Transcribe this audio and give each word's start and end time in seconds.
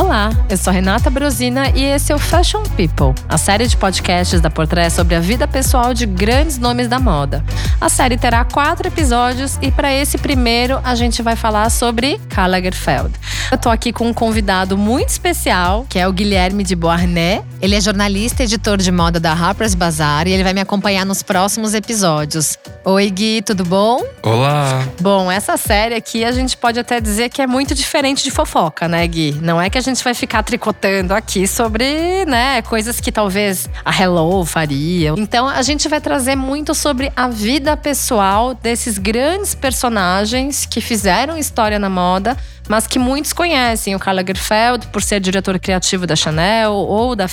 Olá, 0.00 0.30
eu 0.48 0.56
sou 0.56 0.72
Renata 0.72 1.10
Brosina 1.10 1.68
e 1.74 1.84
esse 1.84 2.10
é 2.10 2.14
o 2.14 2.18
Fashion 2.18 2.62
People, 2.74 3.12
a 3.28 3.36
série 3.36 3.66
de 3.66 3.76
podcasts 3.76 4.40
da 4.40 4.48
Portrait 4.48 4.90
sobre 4.90 5.14
a 5.14 5.20
vida 5.20 5.46
pessoal 5.46 5.92
de 5.92 6.06
grandes 6.06 6.56
nomes 6.56 6.88
da 6.88 6.98
moda. 6.98 7.44
A 7.78 7.90
série 7.90 8.16
terá 8.16 8.42
quatro 8.42 8.88
episódios 8.88 9.58
e 9.60 9.70
para 9.70 9.92
esse 9.92 10.16
primeiro 10.16 10.80
a 10.82 10.94
gente 10.94 11.20
vai 11.20 11.36
falar 11.36 11.68
sobre 11.68 12.18
Karl 12.30 12.50
Lagerfeld. 12.50 13.10
Eu 13.52 13.58
tô 13.58 13.68
aqui 13.68 13.92
com 13.92 14.08
um 14.08 14.14
convidado 14.14 14.74
muito 14.74 15.10
especial, 15.10 15.84
que 15.86 15.98
é 15.98 16.08
o 16.08 16.12
Guilherme 16.14 16.64
de 16.64 16.74
Boarné. 16.74 17.42
Ele 17.62 17.76
é 17.76 17.80
jornalista 17.80 18.42
e 18.42 18.46
editor 18.46 18.78
de 18.78 18.90
moda 18.90 19.20
da 19.20 19.32
Harper's 19.32 19.74
Bazaar 19.74 20.26
e 20.26 20.32
ele 20.32 20.42
vai 20.42 20.54
me 20.54 20.62
acompanhar 20.62 21.04
nos 21.04 21.22
próximos 21.22 21.74
episódios. 21.74 22.56
Oi 22.82 23.10
Gui, 23.10 23.42
tudo 23.42 23.64
bom? 23.66 24.02
Olá! 24.22 24.88
Bom, 24.98 25.30
essa 25.30 25.58
série 25.58 25.94
aqui 25.94 26.24
a 26.24 26.32
gente 26.32 26.56
pode 26.56 26.80
até 26.80 27.02
dizer 27.02 27.28
que 27.28 27.42
é 27.42 27.46
muito 27.46 27.74
diferente 27.74 28.24
de 28.24 28.30
fofoca, 28.30 28.88
né 28.88 29.06
Gui? 29.06 29.38
Não 29.42 29.60
é 29.60 29.68
que 29.68 29.76
a 29.76 29.80
gente 29.82 30.02
vai 30.02 30.14
ficar 30.14 30.42
tricotando 30.42 31.12
aqui 31.12 31.46
sobre, 31.46 32.24
né, 32.24 32.62
coisas 32.62 32.98
que 32.98 33.12
talvez 33.12 33.68
a 33.84 33.94
Hello 33.94 34.42
faria. 34.46 35.12
Então 35.18 35.46
a 35.46 35.60
gente 35.60 35.86
vai 35.86 36.00
trazer 36.00 36.36
muito 36.36 36.74
sobre 36.74 37.12
a 37.14 37.28
vida 37.28 37.76
pessoal 37.76 38.54
desses 38.54 38.96
grandes 38.96 39.54
personagens 39.54 40.64
que 40.64 40.80
fizeram 40.80 41.36
história 41.36 41.78
na 41.78 41.90
moda, 41.90 42.38
mas 42.70 42.86
que 42.86 43.00
muitos 43.00 43.32
conhecem. 43.32 43.96
O 43.96 43.98
Karl 43.98 44.16
Lagerfeld 44.16 44.86
por 44.86 45.02
ser 45.02 45.18
diretor 45.20 45.58
criativo 45.58 46.06
da 46.06 46.14
Chanel 46.14 46.72
ou 46.72 47.16
da 47.16 47.26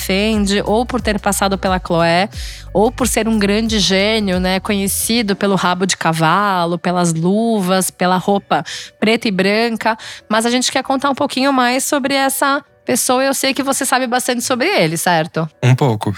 Ou 0.64 0.84
por 0.84 1.00
ter 1.00 1.18
passado 1.20 1.56
pela 1.58 1.80
Chloé, 1.84 2.28
ou 2.72 2.90
por 2.90 3.06
ser 3.06 3.28
um 3.28 3.38
grande 3.38 3.78
gênio, 3.78 4.40
né, 4.40 4.60
conhecido 4.60 5.34
pelo 5.36 5.54
rabo 5.54 5.86
de 5.86 5.96
cavalo, 5.96 6.78
pelas 6.78 7.12
luvas, 7.12 7.90
pela 7.90 8.16
roupa 8.16 8.64
preta 8.98 9.28
e 9.28 9.30
branca. 9.30 9.96
Mas 10.28 10.46
a 10.46 10.50
gente 10.50 10.70
quer 10.70 10.82
contar 10.82 11.10
um 11.10 11.14
pouquinho 11.14 11.52
mais 11.52 11.84
sobre 11.84 12.14
essa 12.14 12.64
pessoa, 12.84 13.22
eu 13.22 13.34
sei 13.34 13.52
que 13.52 13.62
você 13.62 13.84
sabe 13.84 14.06
bastante 14.06 14.42
sobre 14.42 14.66
ele, 14.66 14.96
certo? 14.96 15.48
Um 15.62 15.74
pouco. 15.74 16.14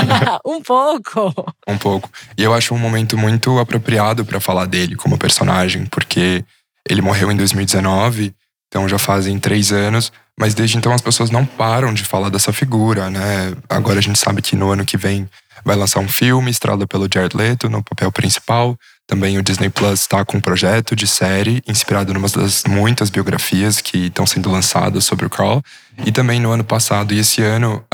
um 0.46 0.62
pouco. 0.62 1.34
Um 1.68 1.76
pouco. 1.76 2.08
E 2.38 2.42
eu 2.42 2.54
acho 2.54 2.74
um 2.74 2.78
momento 2.78 3.18
muito 3.18 3.58
apropriado 3.58 4.24
para 4.24 4.40
falar 4.40 4.64
dele 4.64 4.96
como 4.96 5.18
personagem, 5.18 5.84
porque 5.84 6.42
ele 6.88 7.02
morreu 7.02 7.30
em 7.30 7.36
2019 7.36 8.34
então 8.74 8.88
já 8.88 8.98
fazem 8.98 9.38
três 9.38 9.70
anos, 9.70 10.10
mas 10.38 10.54
desde 10.54 10.76
então 10.76 10.92
as 10.92 11.00
pessoas 11.00 11.30
não 11.30 11.44
param 11.44 11.94
de 11.94 12.04
falar 12.04 12.28
dessa 12.28 12.52
figura, 12.52 13.08
né? 13.10 13.54
Agora 13.68 13.98
a 13.98 14.02
gente 14.02 14.18
sabe 14.18 14.42
que 14.42 14.56
no 14.56 14.70
ano 14.70 14.84
que 14.84 14.96
vem 14.96 15.28
vai 15.64 15.76
lançar 15.76 16.00
um 16.00 16.08
filme 16.08 16.50
estrelado 16.50 16.86
pelo 16.88 17.08
Jared 17.12 17.36
Leto 17.36 17.70
no 17.70 17.82
papel 17.82 18.10
principal. 18.10 18.76
Também 19.06 19.38
o 19.38 19.42
Disney 19.42 19.70
Plus 19.70 20.00
está 20.00 20.24
com 20.24 20.38
um 20.38 20.40
projeto 20.40 20.96
de 20.96 21.06
série 21.06 21.62
inspirado 21.68 22.12
em 22.12 22.16
uma 22.16 22.28
das 22.28 22.64
muitas 22.64 23.10
biografias 23.10 23.80
que 23.80 24.06
estão 24.06 24.26
sendo 24.26 24.50
lançadas 24.50 25.04
sobre 25.04 25.26
o 25.26 25.30
Carl. 25.30 25.62
E 26.04 26.10
também 26.10 26.40
no 26.40 26.50
ano 26.50 26.64
passado 26.64 27.14
e 27.14 27.18
esse 27.18 27.42
ano, 27.42 27.84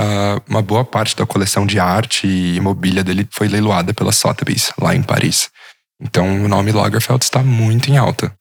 uma 0.49 0.63
boa 0.63 0.85
parte 0.85 1.15
da 1.15 1.27
coleção 1.27 1.67
de 1.67 1.79
arte 1.79 2.27
e 2.27 2.61
mobília 2.61 3.05
dele 3.05 3.29
foi 3.31 3.49
leiloada 3.49 3.93
pela 3.93 4.13
Sotheby's, 4.13 4.73
lá 4.81 4.95
em 4.95 5.03
Paris. 5.03 5.51
Então 6.01 6.45
o 6.45 6.49
nome 6.49 6.73
Lagerfeld 6.73 7.23
está 7.23 7.43
muito 7.43 7.91
em 7.91 7.99
alta. 7.99 8.33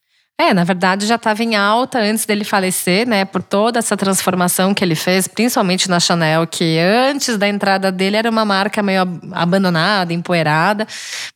É, 0.41 0.53
na 0.53 0.63
verdade 0.63 1.05
já 1.05 1.15
estava 1.15 1.43
em 1.43 1.57
alta 1.57 1.99
antes 1.99 2.25
dele 2.25 2.45
falecer, 2.45 3.05
né? 3.05 3.25
Por 3.25 3.43
toda 3.43 3.77
essa 3.77 3.97
transformação 3.97 4.73
que 4.73 4.81
ele 4.81 4.95
fez, 4.95 5.27
principalmente 5.27 5.89
na 5.89 5.99
Chanel, 5.99 6.47
que 6.47 6.79
antes 6.79 7.37
da 7.37 7.45
entrada 7.45 7.91
dele 7.91 8.15
era 8.15 8.29
uma 8.29 8.45
marca 8.45 8.81
meio 8.81 9.01
abandonada, 9.33 10.13
empoeirada. 10.13 10.87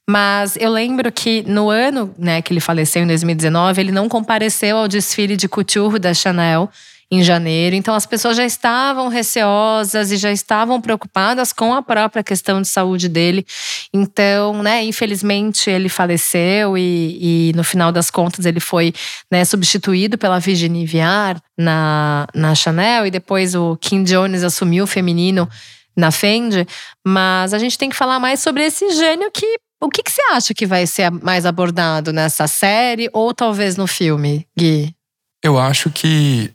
Mas 0.09 0.55
eu 0.55 0.71
lembro 0.71 1.11
que 1.11 1.43
no 1.45 1.69
ano 1.69 2.15
né, 2.17 2.41
que 2.41 2.53
ele 2.53 2.61
faleceu, 2.61 3.03
em 3.03 3.07
2019, 3.07 3.81
ele 3.81 3.91
não 3.91 4.07
compareceu 4.07 4.77
ao 4.77 4.87
desfile 4.87 5.35
de 5.35 5.49
couture 5.49 5.99
da 5.99 6.13
Chanel 6.13 6.69
em 7.13 7.23
janeiro. 7.23 7.75
Então 7.75 7.93
as 7.93 8.05
pessoas 8.05 8.35
já 8.35 8.43
estavam 8.43 9.07
receosas 9.07 10.11
e 10.11 10.17
já 10.17 10.31
estavam 10.31 10.81
preocupadas 10.81 11.53
com 11.53 11.73
a 11.73 11.81
própria 11.81 12.23
questão 12.23 12.59
de 12.59 12.67
saúde 12.67 13.07
dele. 13.07 13.45
Então, 13.93 14.63
né, 14.63 14.83
infelizmente 14.83 15.69
ele 15.69 15.89
faleceu 15.89 16.75
e, 16.75 17.51
e 17.51 17.53
no 17.55 17.63
final 17.63 17.91
das 17.91 18.09
contas 18.09 18.47
ele 18.47 18.59
foi 18.59 18.93
né, 19.31 19.45
substituído 19.45 20.17
pela 20.17 20.39
Virginie 20.39 20.87
Viard 20.87 21.39
na, 21.55 22.27
na 22.33 22.55
Chanel 22.55 23.05
e 23.05 23.11
depois 23.11 23.53
o 23.53 23.77
Kim 23.77 24.03
Jones 24.03 24.43
assumiu 24.43 24.85
o 24.85 24.87
feminino 24.87 25.47
na 25.95 26.09
Fendi. 26.09 26.65
Mas 27.05 27.53
a 27.53 27.59
gente 27.59 27.77
tem 27.77 27.89
que 27.89 27.95
falar 27.95 28.19
mais 28.19 28.39
sobre 28.39 28.65
esse 28.65 28.89
gênio 28.91 29.29
que 29.31 29.57
o 29.79 29.89
que, 29.89 30.01
que 30.01 30.11
você 30.11 30.21
acha 30.31 30.53
que 30.53 30.65
vai 30.65 30.87
ser 30.87 31.11
mais 31.11 31.45
abordado 31.45 32.13
nessa 32.13 32.47
série 32.47 33.09
ou 33.11 33.33
talvez 33.33 33.75
no 33.75 33.85
filme, 33.85 34.47
Gui? 34.57 34.95
Eu 35.43 35.59
acho 35.59 35.89
que 35.89 36.53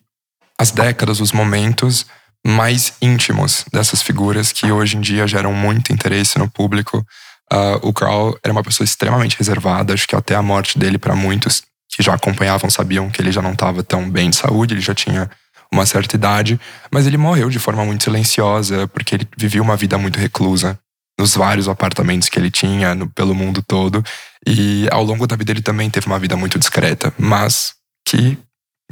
as 0.60 0.70
décadas, 0.70 1.20
os 1.20 1.32
momentos 1.32 2.06
mais 2.46 2.94
íntimos 3.00 3.64
dessas 3.72 4.02
figuras 4.02 4.52
que 4.52 4.70
hoje 4.70 4.96
em 4.96 5.00
dia 5.00 5.26
geram 5.26 5.52
muito 5.52 5.92
interesse 5.92 6.38
no 6.38 6.48
público. 6.48 7.04
Uh, 7.52 7.78
o 7.82 7.92
Carl 7.92 8.36
era 8.42 8.52
uma 8.52 8.62
pessoa 8.62 8.84
extremamente 8.84 9.36
reservada, 9.38 9.94
acho 9.94 10.06
que 10.06 10.16
até 10.16 10.34
a 10.34 10.42
morte 10.42 10.78
dele, 10.78 10.98
para 10.98 11.14
muitos 11.14 11.62
que 11.88 12.02
já 12.02 12.14
acompanhavam, 12.14 12.68
sabiam 12.68 13.08
que 13.10 13.20
ele 13.20 13.32
já 13.32 13.40
não 13.40 13.52
estava 13.52 13.82
tão 13.82 14.08
bem 14.08 14.30
de 14.30 14.36
saúde, 14.36 14.74
ele 14.74 14.80
já 14.80 14.94
tinha 14.94 15.30
uma 15.72 15.84
certa 15.86 16.16
idade, 16.16 16.60
mas 16.90 17.06
ele 17.06 17.16
morreu 17.16 17.50
de 17.50 17.58
forma 17.58 17.84
muito 17.84 18.04
silenciosa, 18.04 18.86
porque 18.88 19.14
ele 19.14 19.28
vivia 19.36 19.62
uma 19.62 19.76
vida 19.76 19.98
muito 19.98 20.18
reclusa 20.18 20.78
nos 21.18 21.34
vários 21.34 21.68
apartamentos 21.68 22.28
que 22.28 22.38
ele 22.38 22.50
tinha 22.50 22.94
no, 22.94 23.08
pelo 23.08 23.34
mundo 23.34 23.62
todo. 23.62 24.02
E 24.46 24.88
ao 24.90 25.02
longo 25.02 25.26
da 25.26 25.36
vida 25.36 25.52
ele 25.52 25.62
também 25.62 25.90
teve 25.90 26.06
uma 26.06 26.18
vida 26.18 26.36
muito 26.36 26.58
discreta, 26.58 27.12
mas 27.18 27.74
que 28.06 28.38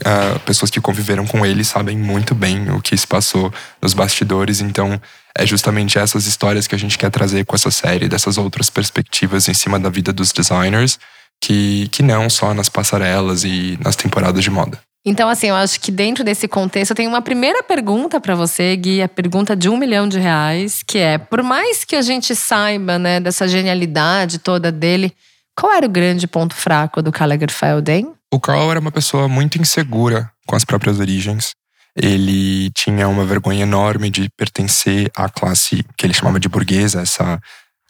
Uh, 0.03 0.39
pessoas 0.41 0.71
que 0.71 0.81
conviveram 0.81 1.27
com 1.27 1.45
ele 1.47 1.65
sabem 1.65 1.97
muito 1.97 2.35
bem 2.35 2.71
o 2.71 2.83
que 2.83 2.95
se 2.97 3.07
passou 3.07 3.53
nos 3.81 3.95
bastidores, 3.95 4.61
então 4.61 5.01
é 5.37 5.47
justamente 5.47 5.99
essas 5.99 6.27
histórias 6.27 6.67
que 6.67 6.75
a 6.75 6.79
gente 6.79 6.99
quer 6.99 7.11
trazer 7.11 7.47
com 7.47 7.57
essa 7.57 7.71
série, 7.71 8.09
dessas 8.09 8.37
outras 8.37 8.69
perspectivas 8.69 9.49
em 9.49 9.55
cima 9.55 9.81
da 9.81 9.89
vida 9.89 10.13
dos 10.13 10.33
designers, 10.33 10.99
que, 11.41 11.89
que 11.89 12.03
não 12.03 12.29
só 12.29 12.53
nas 12.53 12.69
passarelas 12.69 13.45
e 13.45 13.79
nas 13.83 13.97
temporadas 13.97 14.45
de 14.45 14.51
moda. 14.51 14.79
Então, 15.09 15.29
assim, 15.29 15.47
eu 15.47 15.55
acho 15.55 15.81
que 15.81 15.93
dentro 15.93 16.25
desse 16.25 16.49
contexto 16.49 16.91
eu 16.91 16.97
tenho 16.97 17.09
uma 17.09 17.23
primeira 17.23 17.63
pergunta 17.63 18.21
para 18.21 18.35
você, 18.35 18.75
Gui, 18.75 19.01
a 19.01 19.09
pergunta 19.09 19.55
de 19.55 19.69
um 19.69 19.77
milhão 19.77 20.09
de 20.09 20.19
reais, 20.19 20.83
que 20.85 20.99
é: 20.99 21.17
por 21.17 21.45
mais 21.45 21.85
que 21.85 21.95
a 21.95 22.03
gente 22.03 22.35
saiba, 22.35 22.99
né, 22.99 23.21
dessa 23.21 23.47
genialidade 23.47 24.41
toda 24.41 24.73
dele, 24.73 25.15
qual 25.57 25.73
era 25.73 25.87
o 25.87 25.89
grande 25.89 26.27
ponto 26.27 26.55
fraco 26.55 27.01
do 27.01 27.13
Karl 27.13 27.31
Lagerfeld, 27.31 27.91
hein? 27.91 28.16
O 28.37 28.41
Carl 28.41 28.71
era 28.71 28.79
uma 28.79 28.93
pessoa 28.93 29.29
muito 29.29 29.59
insegura 29.59 30.31
com 30.47 30.55
as 30.55 30.63
próprias 30.63 31.01
origens. 31.01 31.53
Ele 31.97 32.71
tinha 32.73 33.09
uma 33.09 33.25
vergonha 33.25 33.63
enorme 33.63 34.11
de 34.11 34.29
pertencer 34.37 35.11
à 35.17 35.27
classe 35.27 35.83
que 35.97 36.05
ele 36.05 36.13
chamava 36.13 36.39
de 36.39 36.47
burguesa, 36.47 37.01
essa 37.01 37.41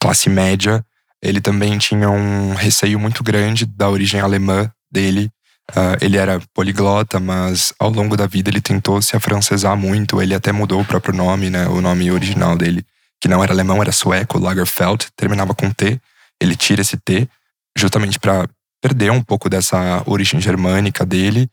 classe 0.01 0.31
média. 0.31 0.87
Ele 1.21 1.41
também 1.41 1.77
tinha 1.79 2.09
um 2.09 2.55
receio 2.55 2.97
muito 2.97 3.25
grande 3.25 3.67
da 3.67 3.91
origem 3.91 4.21
alemã 4.21 4.71
dele. 4.89 5.29
Uh, 5.73 5.99
ele 6.01 6.17
era 6.17 6.41
poliglota, 6.55 7.19
mas 7.19 7.73
ao 7.77 7.91
longo 7.91 8.17
da 8.17 8.29
vida 8.29 8.49
ele 8.49 8.61
tentou 8.61 9.03
se 9.03 9.17
afrancesar 9.17 9.77
muito. 9.77 10.23
Ele 10.23 10.33
até 10.33 10.53
mudou 10.53 10.81
o 10.81 10.85
próprio 10.85 11.13
nome, 11.13 11.51
né? 11.51 11.67
O 11.67 11.81
nome 11.81 12.09
original 12.13 12.57
dele, 12.57 12.87
que 13.21 13.27
não 13.27 13.43
era 13.43 13.53
alemão, 13.53 13.83
era 13.83 13.91
sueco, 13.91 14.39
Lagerfeld, 14.39 15.09
terminava 15.17 15.57
com 15.57 15.73
T. 15.73 16.01
Ele 16.41 16.55
tira 16.55 16.83
esse 16.83 16.97
T 16.97 17.29
justamente 17.77 18.21
para 18.21 18.49
perder 18.83 19.11
um 19.11 19.23
pouco 19.23 19.49
dessa 19.49 20.03
origem 20.07 20.41
germânica 20.41 21.05
dele. 21.05 21.49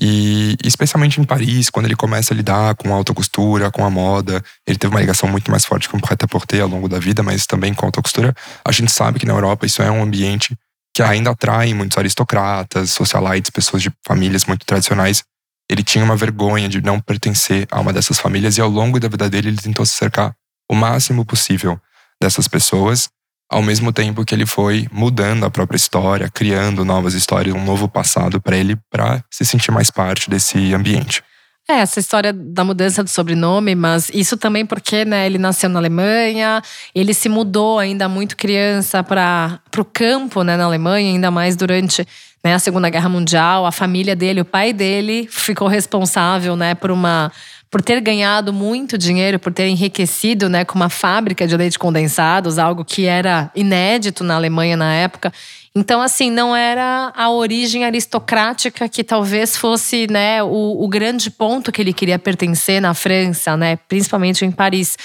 E 0.00 0.56
especialmente 0.62 1.20
em 1.20 1.24
Paris, 1.24 1.70
quando 1.70 1.86
ele 1.86 1.96
começa 1.96 2.32
a 2.32 2.36
lidar 2.36 2.76
com 2.76 2.92
a 2.92 2.96
alta 2.96 3.12
costura, 3.12 3.70
com 3.70 3.84
a 3.84 3.90
moda, 3.90 4.42
ele 4.64 4.78
teve 4.78 4.94
uma 4.94 5.00
ligação 5.00 5.28
muito 5.28 5.50
mais 5.50 5.64
forte 5.64 5.88
com 5.88 5.96
o 5.96 6.00
prêt-à-porter 6.00 6.62
ao 6.62 6.68
longo 6.68 6.88
da 6.88 7.00
vida, 7.00 7.20
mas 7.22 7.46
também 7.46 7.74
com 7.74 7.84
a 7.84 7.88
alta 7.88 8.00
costura. 8.00 8.32
A 8.64 8.70
gente 8.70 8.92
sabe 8.92 9.18
que 9.18 9.26
na 9.26 9.32
Europa 9.32 9.66
isso 9.66 9.82
é 9.82 9.90
um 9.90 10.02
ambiente 10.02 10.56
que 10.94 11.02
ainda 11.02 11.30
atrai 11.30 11.74
muitos 11.74 11.98
aristocratas, 11.98 12.90
socialites, 12.90 13.50
pessoas 13.50 13.82
de 13.82 13.90
famílias 14.06 14.44
muito 14.44 14.64
tradicionais. 14.64 15.24
Ele 15.68 15.82
tinha 15.82 16.04
uma 16.04 16.16
vergonha 16.16 16.68
de 16.68 16.80
não 16.80 17.00
pertencer 17.00 17.66
a 17.70 17.80
uma 17.80 17.92
dessas 17.92 18.20
famílias 18.20 18.56
e 18.56 18.60
ao 18.60 18.70
longo 18.70 19.00
da 19.00 19.08
vida 19.08 19.28
dele 19.28 19.48
ele 19.48 19.58
tentou 19.58 19.84
se 19.84 19.94
cercar 19.94 20.32
o 20.70 20.74
máximo 20.76 21.24
possível 21.24 21.80
dessas 22.20 22.46
pessoas 22.46 23.08
ao 23.48 23.62
mesmo 23.62 23.92
tempo 23.92 24.24
que 24.24 24.34
ele 24.34 24.44
foi 24.46 24.86
mudando 24.92 25.44
a 25.44 25.50
própria 25.50 25.76
história, 25.76 26.28
criando 26.28 26.84
novas 26.84 27.14
histórias, 27.14 27.54
um 27.54 27.64
novo 27.64 27.88
passado 27.88 28.40
para 28.40 28.56
ele, 28.56 28.76
para 28.90 29.24
se 29.30 29.44
sentir 29.44 29.70
mais 29.70 29.90
parte 29.90 30.28
desse 30.28 30.74
ambiente. 30.74 31.22
É, 31.70 31.80
essa 31.80 32.00
história 32.00 32.32
da 32.32 32.64
mudança 32.64 33.04
do 33.04 33.10
sobrenome, 33.10 33.74
mas 33.74 34.10
isso 34.14 34.38
também 34.38 34.64
porque 34.64 35.04
né, 35.04 35.26
ele 35.26 35.36
nasceu 35.36 35.68
na 35.68 35.78
Alemanha, 35.78 36.62
ele 36.94 37.12
se 37.12 37.28
mudou 37.28 37.78
ainda 37.78 38.08
muito 38.08 38.38
criança 38.38 39.04
para 39.04 39.60
o 39.76 39.84
campo 39.84 40.42
né, 40.42 40.56
na 40.56 40.64
Alemanha, 40.64 41.12
ainda 41.12 41.30
mais 41.30 41.56
durante 41.56 42.06
né, 42.42 42.54
a 42.54 42.58
Segunda 42.58 42.88
Guerra 42.88 43.10
Mundial. 43.10 43.66
A 43.66 43.72
família 43.72 44.16
dele, 44.16 44.40
o 44.40 44.46
pai 44.46 44.72
dele, 44.72 45.28
ficou 45.30 45.68
responsável 45.68 46.56
né, 46.56 46.74
por 46.74 46.90
uma 46.90 47.30
por 47.70 47.82
ter 47.82 48.00
ganhado 48.00 48.52
muito 48.52 48.96
dinheiro, 48.96 49.38
por 49.38 49.52
ter 49.52 49.66
enriquecido 49.68 50.48
né, 50.48 50.64
com 50.64 50.74
uma 50.74 50.88
fábrica 50.88 51.46
de 51.46 51.56
leite 51.56 51.78
condensados, 51.78 52.58
algo 52.58 52.84
que 52.84 53.04
era 53.04 53.50
inédito 53.54 54.24
na 54.24 54.36
Alemanha 54.36 54.76
na 54.76 54.94
época. 54.94 55.32
Então, 55.74 56.00
assim, 56.00 56.30
não 56.30 56.56
era 56.56 57.12
a 57.14 57.30
origem 57.30 57.84
aristocrática 57.84 58.88
que 58.88 59.04
talvez 59.04 59.56
fosse 59.56 60.08
né, 60.10 60.42
o, 60.42 60.82
o, 60.82 60.88
grande 60.88 61.30
ponto 61.30 61.70
que 61.70 61.80
ele 61.80 61.92
queria 61.92 62.18
pertencer 62.18 62.80
na 62.80 62.94
França, 62.94 63.56
né? 63.56 63.76
Principalmente 63.86 64.44
em 64.44 64.50
Paris. 64.50 64.96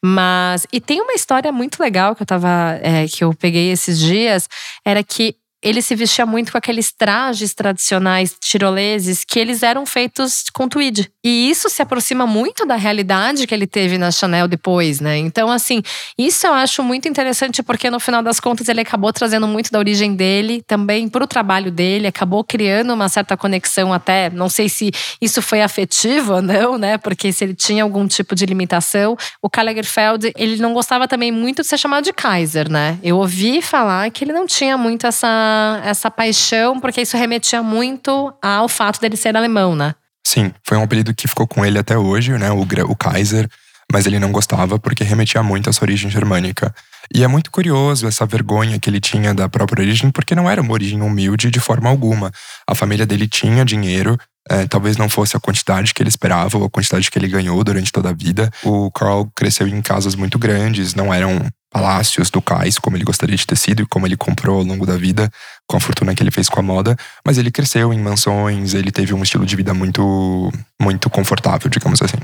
Mas. 0.00 0.66
E 0.72 0.80
tem 0.80 1.00
uma 1.00 1.14
história 1.14 1.50
muito 1.50 1.80
legal 1.80 2.14
que 2.14 2.22
eu 2.22 2.26
tava. 2.26 2.78
É, 2.80 3.06
que 3.08 3.24
eu 3.24 3.34
peguei 3.34 3.72
esses 3.72 3.98
dias, 3.98 4.48
era 4.84 5.02
que 5.02 5.34
ele 5.62 5.82
se 5.82 5.94
vestia 5.94 6.24
muito 6.24 6.52
com 6.52 6.58
aqueles 6.58 6.92
trajes 6.92 7.52
tradicionais 7.54 8.34
tiroleses 8.40 9.24
que 9.24 9.38
eles 9.38 9.62
eram 9.62 9.84
feitos 9.84 10.44
com 10.52 10.68
tweed. 10.68 11.10
E 11.22 11.50
isso 11.50 11.68
se 11.68 11.82
aproxima 11.82 12.26
muito 12.26 12.64
da 12.64 12.76
realidade 12.76 13.46
que 13.46 13.54
ele 13.54 13.66
teve 13.66 13.98
na 13.98 14.10
Chanel 14.10 14.48
depois, 14.48 15.00
né? 15.00 15.18
Então, 15.18 15.50
assim, 15.50 15.82
isso 16.16 16.46
eu 16.46 16.54
acho 16.54 16.82
muito 16.82 17.08
interessante 17.08 17.62
porque 17.62 17.90
no 17.90 18.00
final 18.00 18.22
das 18.22 18.40
contas 18.40 18.68
ele 18.68 18.80
acabou 18.80 19.12
trazendo 19.12 19.46
muito 19.46 19.70
da 19.70 19.78
origem 19.78 20.14
dele 20.14 20.62
também 20.66 21.08
para 21.08 21.24
o 21.24 21.26
trabalho 21.26 21.70
dele, 21.70 22.06
acabou 22.06 22.42
criando 22.42 22.94
uma 22.94 23.08
certa 23.08 23.36
conexão 23.36 23.92
até, 23.92 24.30
não 24.30 24.48
sei 24.48 24.68
se 24.68 24.90
isso 25.20 25.42
foi 25.42 25.60
afetivo 25.60 26.34
ou 26.34 26.42
não, 26.42 26.78
né? 26.78 26.96
Porque 26.96 27.32
se 27.32 27.44
ele 27.44 27.54
tinha 27.54 27.82
algum 27.82 28.06
tipo 28.06 28.34
de 28.34 28.46
limitação, 28.46 29.16
o 29.42 29.50
Karl 29.50 29.66
Lagerfeld, 29.66 30.32
ele 30.36 30.56
não 30.56 30.72
gostava 30.72 31.06
também 31.06 31.30
muito 31.30 31.60
de 31.62 31.68
ser 31.68 31.78
chamado 31.78 32.04
de 32.04 32.12
Kaiser, 32.12 32.70
né? 32.70 32.98
Eu 33.02 33.18
ouvi 33.18 33.60
falar 33.60 34.10
que 34.10 34.24
ele 34.24 34.32
não 34.32 34.46
tinha 34.46 34.78
muito 34.78 35.06
essa 35.06 35.49
essa 35.84 36.10
paixão, 36.10 36.80
porque 36.80 37.00
isso 37.00 37.16
remetia 37.16 37.62
muito 37.62 38.32
ao 38.42 38.68
fato 38.68 39.00
dele 39.00 39.16
ser 39.16 39.36
alemão, 39.36 39.74
né? 39.74 39.94
Sim, 40.26 40.52
foi 40.66 40.76
um 40.76 40.82
apelido 40.82 41.14
que 41.14 41.26
ficou 41.26 41.46
com 41.46 41.64
ele 41.64 41.78
até 41.78 41.96
hoje, 41.96 42.32
né? 42.32 42.50
O, 42.50 42.60
o 42.62 42.96
Kaiser, 42.96 43.48
mas 43.92 44.06
ele 44.06 44.18
não 44.18 44.30
gostava 44.30 44.78
porque 44.78 45.02
remetia 45.02 45.42
muito 45.42 45.68
à 45.68 45.72
sua 45.72 45.86
origem 45.86 46.10
germânica. 46.10 46.74
E 47.12 47.24
é 47.24 47.26
muito 47.26 47.50
curioso 47.50 48.06
essa 48.06 48.24
vergonha 48.24 48.78
que 48.78 48.88
ele 48.88 49.00
tinha 49.00 49.34
da 49.34 49.48
própria 49.48 49.82
origem, 49.82 50.10
porque 50.10 50.34
não 50.34 50.48
era 50.48 50.62
uma 50.62 50.72
origem 50.72 51.02
humilde 51.02 51.50
de 51.50 51.58
forma 51.58 51.90
alguma. 51.90 52.30
A 52.68 52.74
família 52.74 53.04
dele 53.04 53.26
tinha 53.26 53.64
dinheiro, 53.64 54.16
é, 54.48 54.66
talvez 54.66 54.96
não 54.96 55.08
fosse 55.08 55.36
a 55.36 55.40
quantidade 55.40 55.92
que 55.92 56.02
ele 56.02 56.08
esperava 56.08 56.56
ou 56.56 56.64
a 56.64 56.70
quantidade 56.70 57.10
que 57.10 57.18
ele 57.18 57.26
ganhou 57.26 57.62
durante 57.64 57.90
toda 57.90 58.10
a 58.10 58.12
vida. 58.12 58.50
O 58.62 58.90
Carl 58.92 59.28
cresceu 59.34 59.66
em 59.66 59.82
casas 59.82 60.14
muito 60.14 60.38
grandes, 60.38 60.94
não 60.94 61.12
eram 61.12 61.44
palácios 61.70 62.30
ducais, 62.30 62.78
como 62.78 62.96
ele 62.96 63.04
gostaria 63.04 63.36
de 63.36 63.46
ter 63.46 63.56
sido 63.56 63.82
e 63.82 63.86
como 63.86 64.06
ele 64.06 64.16
comprou 64.16 64.58
ao 64.58 64.64
longo 64.64 64.84
da 64.84 64.96
vida, 64.96 65.30
com 65.66 65.76
a 65.76 65.80
fortuna 65.80 66.14
que 66.14 66.22
ele 66.22 66.30
fez 66.30 66.48
com 66.48 66.60
a 66.60 66.62
moda, 66.62 66.96
mas 67.24 67.38
ele 67.38 67.50
cresceu 67.50 67.92
em 67.92 68.00
mansões, 68.00 68.74
ele 68.74 68.90
teve 68.90 69.14
um 69.14 69.22
estilo 69.22 69.46
de 69.46 69.56
vida 69.56 69.72
muito 69.72 70.52
muito 70.80 71.08
confortável, 71.08 71.70
digamos 71.70 72.02
assim. 72.02 72.18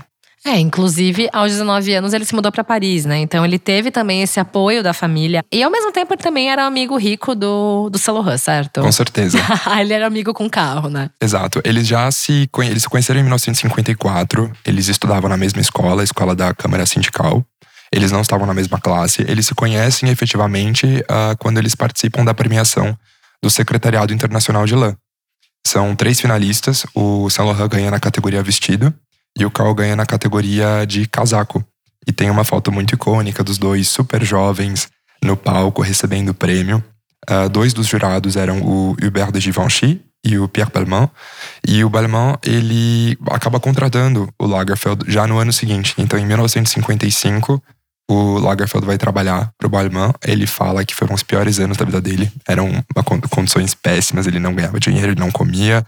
É, 0.47 0.61
inclusive, 0.61 1.29
aos 1.33 1.51
19 1.51 1.93
anos 1.93 2.13
ele 2.13 2.25
se 2.25 2.33
mudou 2.33 2.53
para 2.53 2.63
Paris, 2.63 3.05
né? 3.05 3.19
Então 3.19 3.45
ele 3.45 3.59
teve 3.59 3.91
também 3.91 4.23
esse 4.23 4.39
apoio 4.39 4.81
da 4.81 4.93
família. 4.93 5.45
E 5.51 5.61
ao 5.61 5.71
mesmo 5.71 5.91
tempo 5.91 6.15
ele 6.15 6.23
também 6.23 6.49
era 6.49 6.65
amigo 6.65 6.97
rico 6.97 7.35
do, 7.35 7.91
do 7.91 8.13
Laurent, 8.13 8.39
certo? 8.39 8.81
Com 8.81 8.93
certeza. 8.93 9.39
ele 9.81 9.93
era 9.93 10.07
amigo 10.07 10.33
com 10.33 10.49
carro, 10.49 10.89
né? 10.89 11.11
Exato. 11.21 11.61
Eles 11.65 11.89
já 11.89 12.09
se, 12.13 12.49
eles 12.61 12.83
se 12.85 12.89
conheceram 12.89 13.19
em 13.19 13.25
1954. 13.25 14.53
Eles 14.65 14.87
estudavam 14.87 15.29
na 15.29 15.37
mesma 15.37 15.61
escola, 15.61 16.03
a 16.03 16.05
escola 16.05 16.33
da 16.33 16.55
Câmara 16.55 16.87
Sindical. 16.87 17.45
Eles 17.97 18.13
não 18.13 18.21
estavam 18.21 18.47
na 18.47 18.53
mesma 18.53 18.79
classe. 18.79 19.23
Eles 19.27 19.47
se 19.47 19.55
conhecem 19.55 20.11
efetivamente 20.11 20.87
uh, 20.87 21.35
quando 21.39 21.57
eles 21.57 21.75
participam 21.75 22.23
da 22.23 22.35
premiação 22.35 22.95
do 23.43 23.49
Secretariado 23.49 24.13
Internacional 24.13 24.67
de 24.67 24.75
Lã. 24.75 24.95
São 25.67 25.97
três 25.97 26.21
finalistas. 26.21 26.85
O 26.95 27.31
Saint 27.31 27.49
Laurent 27.49 27.71
ganha 27.71 27.91
na 27.91 27.99
categoria 27.99 28.43
vestido 28.43 28.93
e 29.39 29.47
o 29.47 29.51
Carl 29.51 29.75
ganha 29.75 29.97
na 29.97 30.05
categoria 30.05 30.85
de 30.87 31.07
casaco. 31.07 31.65
E 32.07 32.13
tem 32.13 32.29
uma 32.29 32.45
foto 32.45 32.71
muito 32.71 32.95
icônica 32.95 33.43
dos 33.43 33.57
dois 33.57 33.89
super 33.89 34.23
jovens 34.23 34.89
no 35.23 35.35
palco 35.35 35.81
recebendo 35.81 36.29
o 36.29 36.35
prêmio. 36.35 36.85
Uh, 37.31 37.49
dois 37.49 37.73
dos 37.73 37.87
jurados 37.87 38.37
eram 38.37 38.61
o 38.61 38.91
Hubert 39.03 39.33
de 39.33 39.41
Givenchy 39.41 40.03
e 40.23 40.39
o 40.39 40.47
Pierre 40.47 40.71
Balmain. 40.71 41.09
E 41.67 41.83
o 41.83 41.89
Balmain, 41.89 42.35
ele 42.45 43.17
acaba 43.31 43.59
contratando 43.59 44.29
o 44.39 44.47
Lagerfeld 44.47 45.11
já 45.11 45.27
no 45.27 45.39
ano 45.39 45.53
seguinte. 45.53 45.95
Então, 45.97 46.19
em 46.19 46.27
1955, 46.27 47.63
o 48.09 48.39
Lagerfeld 48.39 48.87
vai 48.87 48.99
trabalhar 48.99 49.53
para 49.59 49.67
o 49.67 49.71
Balmain. 49.71 50.13
Ele 50.25 50.47
fala 50.47 50.85
que 50.85 50.95
foram 50.95 51.15
os 51.15 51.23
piores 51.23 51.59
anos 51.59 51.77
da 51.77 51.85
vida 51.85 52.01
dele. 52.01 52.31
Eram 52.47 52.71
condições 53.31 53.75
péssimas, 53.75 54.27
ele 54.27 54.39
não 54.39 54.55
ganhava 54.55 54.79
dinheiro, 54.79 55.13
ele 55.13 55.21
não 55.21 55.31
comia. 55.31 55.85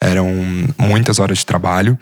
Eram 0.00 0.28
muitas 0.78 1.18
horas 1.18 1.38
de 1.38 1.46
trabalho. 1.46 1.98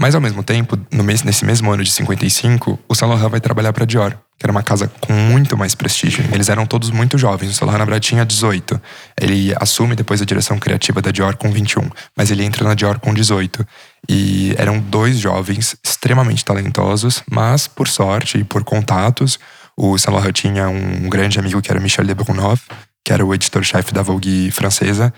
Mas 0.00 0.14
ao 0.14 0.20
mesmo 0.20 0.42
tempo, 0.42 0.78
no 0.92 1.02
mês, 1.02 1.22
nesse 1.22 1.44
mesmo 1.44 1.70
ano 1.70 1.82
de 1.82 1.90
55, 1.90 2.78
o 2.88 2.94
Saint 2.94 3.10
Laurent 3.10 3.30
vai 3.30 3.40
trabalhar 3.40 3.72
para 3.72 3.86
Dior, 3.86 4.16
que 4.38 4.44
era 4.44 4.52
uma 4.52 4.62
casa 4.62 4.90
com 5.00 5.12
muito 5.12 5.56
mais 5.56 5.74
prestígio. 5.74 6.24
Eles 6.32 6.48
eram 6.48 6.66
todos 6.66 6.90
muito 6.90 7.16
jovens. 7.16 7.60
O 7.60 7.66
na 7.66 7.78
verdade, 7.78 8.06
tinha 8.06 8.24
18. 8.24 8.80
Ele 9.20 9.54
assume 9.58 9.96
depois 9.96 10.20
a 10.20 10.24
direção 10.24 10.58
criativa 10.58 11.00
da 11.00 11.10
Dior 11.10 11.36
com 11.36 11.50
21, 11.50 11.88
mas 12.16 12.30
ele 12.30 12.44
entra 12.44 12.64
na 12.64 12.74
Dior 12.74 12.98
com 12.98 13.14
18. 13.14 13.66
E 14.08 14.54
eram 14.58 14.78
dois 14.78 15.18
jovens 15.18 15.74
extremamente 15.82 16.44
talentosos, 16.44 17.22
mas 17.30 17.66
por 17.66 17.88
sorte 17.88 18.38
e 18.38 18.44
por 18.44 18.62
contatos, 18.62 19.38
o 19.76 19.96
Saint 19.98 20.14
Laurent 20.14 20.34
tinha 20.34 20.68
um 20.68 21.08
grande 21.08 21.38
amigo 21.38 21.60
que 21.62 21.70
era 21.70 21.80
Michel 21.80 22.04
de 22.04 22.14
Brunoff, 22.14 22.62
que 23.04 23.12
era 23.12 23.24
o 23.24 23.34
editor-chefe 23.34 23.92
da 23.92 24.02
Vogue 24.02 24.50
francesa, 24.50 25.12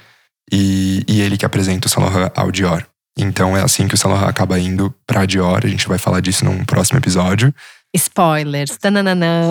e, 0.51 1.03
e 1.09 1.21
ele 1.21 1.37
que 1.37 1.45
apresenta 1.45 1.87
o 1.87 1.91
Saint 1.91 2.09
Laurent 2.09 2.33
ao 2.37 2.53
Dior. 2.53 2.87
Então 3.19 3.57
é 3.57 3.63
assim 3.63 3.89
que 3.89 3.95
o 3.95 3.99
Saint 3.99 4.15
Laurent 4.15 4.31
acaba 4.31 4.59
indo 4.61 4.95
pra 5.05 5.27
Dior. 5.27 5.61
A 5.65 5.69
gente 5.69 5.89
vai 5.89 5.99
falar 5.99 6.21
disso 6.21 6.45
num 6.45 6.65
próximo 6.65 6.99
episódio. 6.99 7.53
Spoilers. 7.95 8.77
Tananana. 8.77 9.51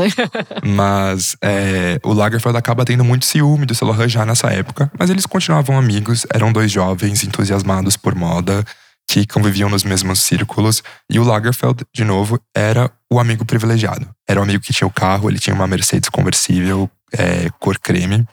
mas 0.64 1.36
é, 1.42 2.00
o 2.04 2.14
Lagerfeld 2.14 2.58
acaba 2.58 2.86
tendo 2.86 3.04
muito 3.04 3.26
ciúme 3.26 3.66
do 3.66 3.74
Laurent 3.86 4.10
já 4.10 4.26
nessa 4.26 4.48
época. 4.50 4.92
Mas 4.98 5.10
eles 5.10 5.26
continuavam 5.26 5.78
amigos. 5.78 6.26
Eram 6.34 6.52
dois 6.52 6.72
jovens 6.72 7.24
entusiasmados 7.24 7.98
por 7.98 8.16
moda 8.16 8.64
que 9.10 9.26
conviviam 9.26 9.70
nos 9.70 9.84
mesmos 9.84 10.20
círculos. 10.20 10.84
E 11.10 11.18
o 11.18 11.24
Lagerfeld, 11.24 11.86
de 11.94 12.04
novo, 12.04 12.40
era 12.56 12.92
o 13.12 13.20
amigo 13.20 13.46
privilegiado. 13.46 14.08
Era 14.28 14.40
o 14.40 14.44
amigo 14.44 14.64
que 14.64 14.74
tinha 14.74 14.88
o 14.88 14.92
carro, 14.92 15.30
ele 15.30 15.40
tinha 15.40 15.56
uma 15.56 15.66
Mercedes 15.66 16.10
conversível 16.10 16.90
é, 17.14 17.50
cor 17.60 17.80
creme. 17.80 18.28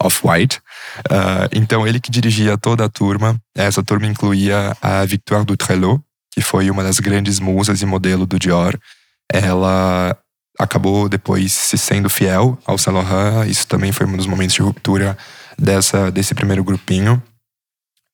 Off-White. 0.00 0.60
Uh, 1.10 1.50
então, 1.52 1.84
ele 1.84 1.98
que 1.98 2.08
dirigia 2.08 2.56
toda 2.56 2.84
a 2.84 2.88
turma. 2.88 3.36
Essa 3.52 3.82
turma 3.82 4.06
incluía 4.06 4.76
a 4.80 5.04
Victoire 5.04 5.44
Dutrelot, 5.44 6.00
que 6.32 6.40
foi 6.40 6.70
uma 6.70 6.84
das 6.84 7.00
grandes 7.00 7.40
musas 7.40 7.82
e 7.82 7.86
modelo 7.86 8.24
do 8.24 8.38
Dior. 8.38 8.78
Ela 9.32 10.16
acabou 10.58 11.08
depois 11.08 11.52
se 11.52 11.78
sendo 11.78 12.10
fiel 12.10 12.58
ao 12.66 12.78
Saint 12.78 12.96
Laurent. 12.96 13.48
Isso 13.48 13.66
também 13.66 13.92
foi 13.92 14.06
um 14.06 14.16
dos 14.16 14.26
momentos 14.26 14.54
de 14.54 14.62
ruptura 14.62 15.16
dessa, 15.58 16.10
desse 16.10 16.34
primeiro 16.34 16.64
grupinho. 16.64 17.22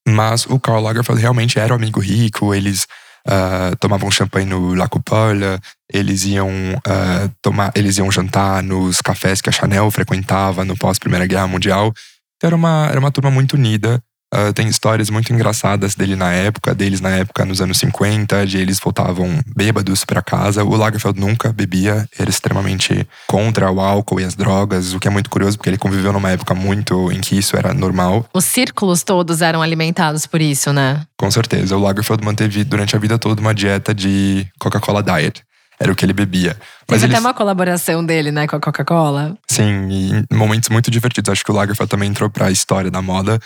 Mas 0.07 0.45
o 0.45 0.59
Karl 0.59 0.81
Lagerfeld 0.81 1.19
realmente 1.19 1.59
era 1.59 1.73
um 1.73 1.77
amigo 1.77 1.99
rico. 1.99 2.53
Eles 2.53 2.87
uh, 3.27 3.75
tomavam 3.79 4.11
champanhe 4.11 4.45
no 4.45 4.75
La 4.75 4.87
Coupole, 4.87 5.59
eles 5.91 6.25
iam 6.25 6.47
uh, 6.47 7.31
tomar, 7.41 7.71
eles 7.75 7.97
iam 7.97 8.11
jantar 8.11 8.61
nos 8.61 9.01
cafés 9.01 9.41
que 9.41 9.49
a 9.49 9.51
Chanel 9.51 9.89
frequentava 9.91 10.63
no 10.63 10.77
pós 10.77 10.99
Primeira 10.99 11.25
Guerra 11.25 11.47
Mundial. 11.47 11.91
Então 12.37 12.47
era 12.47 12.55
uma, 12.55 12.87
era 12.89 12.99
uma 12.99 13.11
turma 13.11 13.31
muito 13.31 13.53
unida. 13.53 14.01
Uh, 14.35 14.51
tem 14.51 14.67
histórias 14.67 15.09
muito 15.09 15.31
engraçadas 15.31 15.95
dele 15.95 16.13
na 16.17 16.33
época, 16.33 16.75
deles 16.75 16.99
na 16.99 17.09
época 17.11 17.45
nos 17.45 17.61
anos 17.61 17.77
50, 17.77 18.45
de 18.45 18.57
eles 18.57 18.79
voltavam 18.79 19.39
bêbados 19.55 20.03
para 20.03 20.21
casa. 20.21 20.61
O 20.61 20.75
Lagerfeld 20.75 21.17
nunca 21.17 21.53
bebia, 21.53 22.05
era 22.19 22.29
extremamente 22.29 23.07
contra 23.27 23.71
o 23.71 23.79
álcool 23.79 24.19
e 24.19 24.25
as 24.25 24.35
drogas, 24.35 24.93
o 24.93 24.99
que 24.99 25.07
é 25.07 25.11
muito 25.11 25.29
curioso 25.29 25.57
porque 25.57 25.69
ele 25.69 25.77
conviveu 25.77 26.11
numa 26.11 26.31
época 26.31 26.53
muito 26.53 27.09
em 27.13 27.21
que 27.21 27.37
isso 27.37 27.55
era 27.55 27.73
normal. 27.73 28.25
Os 28.33 28.43
círculos 28.43 29.03
todos 29.03 29.41
eram 29.41 29.61
alimentados 29.61 30.27
por 30.27 30.41
isso, 30.41 30.73
né? 30.73 31.01
Com 31.17 31.31
certeza. 31.31 31.77
O 31.77 31.79
Lagerfeld 31.79 32.25
manteve 32.25 32.65
durante 32.65 32.93
a 32.93 32.99
vida 32.99 33.17
toda 33.17 33.39
uma 33.39 33.53
dieta 33.53 33.93
de 33.93 34.45
Coca-Cola 34.59 35.01
Diet 35.01 35.45
era 35.79 35.91
o 35.91 35.95
que 35.95 36.05
ele 36.05 36.13
bebia. 36.13 36.55
Mas 36.87 37.01
Teve 37.01 37.05
eles... 37.05 37.15
até 37.15 37.19
uma 37.19 37.33
colaboração 37.33 38.05
dele, 38.05 38.31
né, 38.31 38.47
com 38.47 38.55
a 38.55 38.59
Coca-Cola. 38.59 39.37
Sim, 39.49 40.23
em 40.31 40.35
momentos 40.35 40.69
muito 40.69 40.89
divertidos. 40.89 41.29
Acho 41.31 41.43
que 41.43 41.51
o 41.51 41.53
Lagerfeld 41.55 41.89
também 41.89 42.09
entrou 42.09 42.29
para 42.29 42.47
a 42.47 42.51
história 42.51 42.89
da 42.89 43.01
moda 43.01 43.39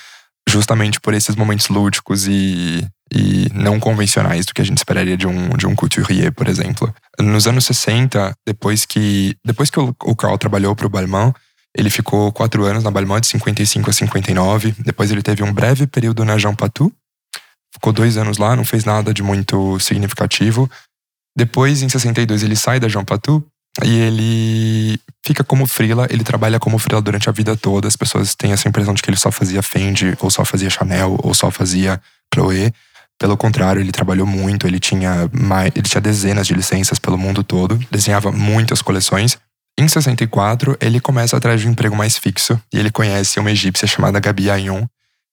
justamente 0.50 1.00
por 1.00 1.14
esses 1.14 1.36
momentos 1.36 1.70
lúdicos 1.70 2.28
e, 2.28 2.86
e 3.14 3.48
não 3.54 3.80
convencionais 3.80 4.46
do 4.46 4.54
que 4.54 4.62
a 4.62 4.66
gente 4.66 4.78
esperaria 4.78 5.16
de 5.16 5.28
um, 5.28 5.50
de 5.50 5.68
um 5.68 5.76
couturier, 5.76 6.32
por 6.34 6.48
exemplo. 6.48 6.94
Nos 7.20 7.48
anos 7.48 7.66
60, 7.66 8.34
depois 8.46 8.86
que, 8.86 9.36
depois 9.46 9.70
que 9.70 9.80
o, 9.80 9.96
o 10.04 10.16
Carl 10.16 10.38
trabalhou 10.38 10.76
para 10.76 10.88
o 10.88 10.90
Balmain, 10.90 11.34
ele 11.78 11.90
ficou 11.90 12.32
quatro 12.32 12.66
anos 12.66 12.84
na 12.84 12.92
Balmain, 12.92 13.22
de 13.22 13.28
55 13.28 13.90
a 13.90 13.94
59. 13.94 14.76
Depois 14.80 15.12
ele 15.12 15.22
teve 15.22 15.44
um 15.44 15.54
breve 15.54 15.86
período 15.86 16.26
na 16.26 16.38
Jean 16.38 16.56
Patou. 16.56 16.92
Ficou 17.74 17.94
dois 17.94 18.18
anos 18.18 18.38
lá, 18.38 18.56
não 18.56 18.66
fez 18.66 18.84
nada 18.84 19.14
de 19.14 19.22
muito 19.22 19.80
significativo. 19.80 20.70
Depois, 21.38 21.84
em 21.84 21.90
62, 21.90 22.42
ele 22.42 22.56
sai 22.56 22.80
da 22.80 22.88
Jean 22.88 23.06
Patou 23.06 23.46
e 23.84 24.00
ele 24.00 25.00
fica 25.26 25.44
como 25.44 25.68
frila, 25.68 26.08
ele 26.10 26.24
trabalha 26.24 26.60
como 26.60 26.80
frila 26.80 27.02
durante 27.02 27.30
a 27.30 27.32
vida 27.32 27.56
toda. 27.56 27.88
As 27.88 27.96
pessoas 27.96 28.36
têm 28.36 28.52
essa 28.52 28.68
impressão 28.68 28.94
de 28.94 29.02
que 29.02 29.10
ele 29.10 29.18
só 29.18 29.32
fazia 29.32 29.62
Fendi, 29.62 30.16
ou 30.20 30.30
só 30.30 30.44
fazia 30.44 30.70
Chanel, 30.70 31.20
ou 31.24 31.34
só 31.34 31.52
fazia 31.52 32.02
Chloé. 32.34 32.72
Pelo 33.20 33.36
contrário, 33.36 33.82
ele 33.82 33.92
trabalhou 33.92 34.26
muito, 34.26 34.66
ele 34.66 34.80
tinha, 34.80 35.30
mais, 35.34 35.72
ele 35.76 35.88
tinha 35.88 36.00
dezenas 36.00 36.48
de 36.48 36.54
licenças 36.54 36.98
pelo 36.98 37.18
mundo 37.18 37.44
todo, 37.44 37.78
desenhava 37.92 38.32
muitas 38.32 38.82
coleções. 38.82 39.38
Em 39.78 39.88
64, 39.88 40.78
ele 40.80 41.00
começa 41.00 41.36
atrás 41.36 41.60
de 41.60 41.68
um 41.68 41.72
emprego 41.72 41.96
mais 41.96 42.18
fixo 42.18 42.60
e 42.74 42.80
ele 42.80 42.90
conhece 42.90 43.40
uma 43.40 43.52
egípcia 43.52 43.88
chamada 43.88 44.20
Gabi 44.20 44.50
Ayon, 44.50 44.86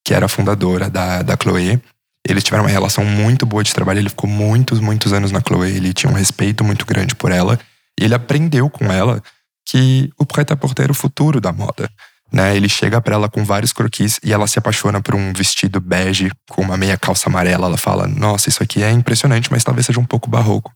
que 0.04 0.14
era 0.14 0.26
a 0.26 0.28
fundadora 0.28 0.90
da, 0.90 1.22
da 1.22 1.36
Chloé. 1.40 1.80
Eles 2.28 2.42
tiveram 2.42 2.64
uma 2.64 2.70
relação 2.70 3.04
muito 3.04 3.46
boa 3.46 3.62
de 3.62 3.72
trabalho, 3.72 4.00
ele 4.00 4.08
ficou 4.08 4.28
muitos, 4.28 4.80
muitos 4.80 5.12
anos 5.12 5.30
na 5.30 5.40
Chloé, 5.40 5.70
ele 5.70 5.92
tinha 5.92 6.10
um 6.10 6.14
respeito 6.14 6.64
muito 6.64 6.84
grande 6.84 7.14
por 7.14 7.30
ela. 7.30 7.58
E 7.98 8.04
ele 8.04 8.14
aprendeu 8.14 8.68
com 8.68 8.92
ela 8.92 9.22
que 9.64 10.10
o 10.18 10.24
prêt-à-porter 10.24 10.84
era 10.84 10.92
o 10.92 10.94
futuro 10.94 11.40
da 11.40 11.52
moda. 11.52 11.90
Né? 12.32 12.56
Ele 12.56 12.68
chega 12.68 13.00
para 13.00 13.14
ela 13.14 13.28
com 13.28 13.44
vários 13.44 13.72
croquis 13.72 14.18
e 14.22 14.32
ela 14.32 14.46
se 14.46 14.58
apaixona 14.58 15.00
por 15.00 15.14
um 15.14 15.32
vestido 15.32 15.80
bege 15.80 16.30
com 16.50 16.62
uma 16.62 16.76
meia 16.76 16.96
calça 16.96 17.28
amarela. 17.28 17.66
Ela 17.66 17.76
fala: 17.76 18.06
Nossa, 18.06 18.48
isso 18.48 18.62
aqui 18.62 18.82
é 18.82 18.90
impressionante, 18.90 19.50
mas 19.50 19.64
talvez 19.64 19.86
seja 19.86 20.00
um 20.00 20.04
pouco 20.04 20.28
barroco. 20.28 20.72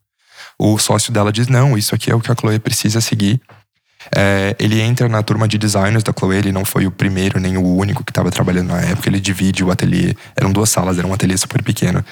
O 0.59 0.79
sócio 0.79 1.13
dela 1.13 1.33
diz: 1.33 1.49
Não, 1.49 1.77
isso 1.77 1.95
aqui 1.95 2.11
é 2.11 2.15
o 2.15 2.21
que 2.21 2.31
a 2.31 2.35
Chloe 2.35 2.59
precisa 2.59 3.01
seguir. 3.01 3.41
É, 4.17 4.57
ele 4.59 4.81
entra 4.81 5.09
na 5.09 5.23
turma 5.23 5.47
de 5.47 5.59
designers 5.59 6.03
da 6.03 6.13
Chloe, 6.17 6.37
ele 6.37 6.53
não 6.53 6.65
foi 6.65 6.87
o 6.87 6.91
primeiro 6.91 7.39
nem 7.39 7.57
o 7.57 7.77
único 7.77 8.03
que 8.03 8.11
estava 8.11 8.31
trabalhando 8.31 8.69
na 8.69 8.81
época. 8.81 9.09
Ele 9.09 9.21
divide 9.21 9.63
o 9.63 9.71
ateliê, 9.71 10.15
eram 10.37 10.53
duas 10.53 10.71
salas, 10.71 10.99
era 10.99 11.07
um 11.07 11.13
ateliê 11.13 11.37
super 11.37 11.63
pequeno, 11.63 12.05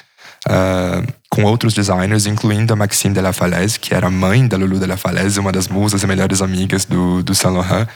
uh, 0.46 1.12
com 1.30 1.44
outros 1.44 1.74
designers, 1.74 2.26
incluindo 2.26 2.72
a 2.72 2.76
Maxine 2.76 3.14
de 3.14 3.20
la 3.20 3.32
Falaise, 3.32 3.78
que 3.78 3.94
era 3.94 4.10
mãe 4.10 4.46
da 4.46 4.56
Lulu 4.56 4.78
de 4.78 4.86
la 4.86 4.96
Falaise, 4.96 5.38
uma 5.38 5.52
das 5.52 5.68
musas 5.68 6.02
e 6.02 6.06
melhores 6.06 6.40
amigas 6.40 6.84
do, 6.84 7.22
do 7.22 7.34
Saint 7.34 7.54
Laurent. 7.54 7.86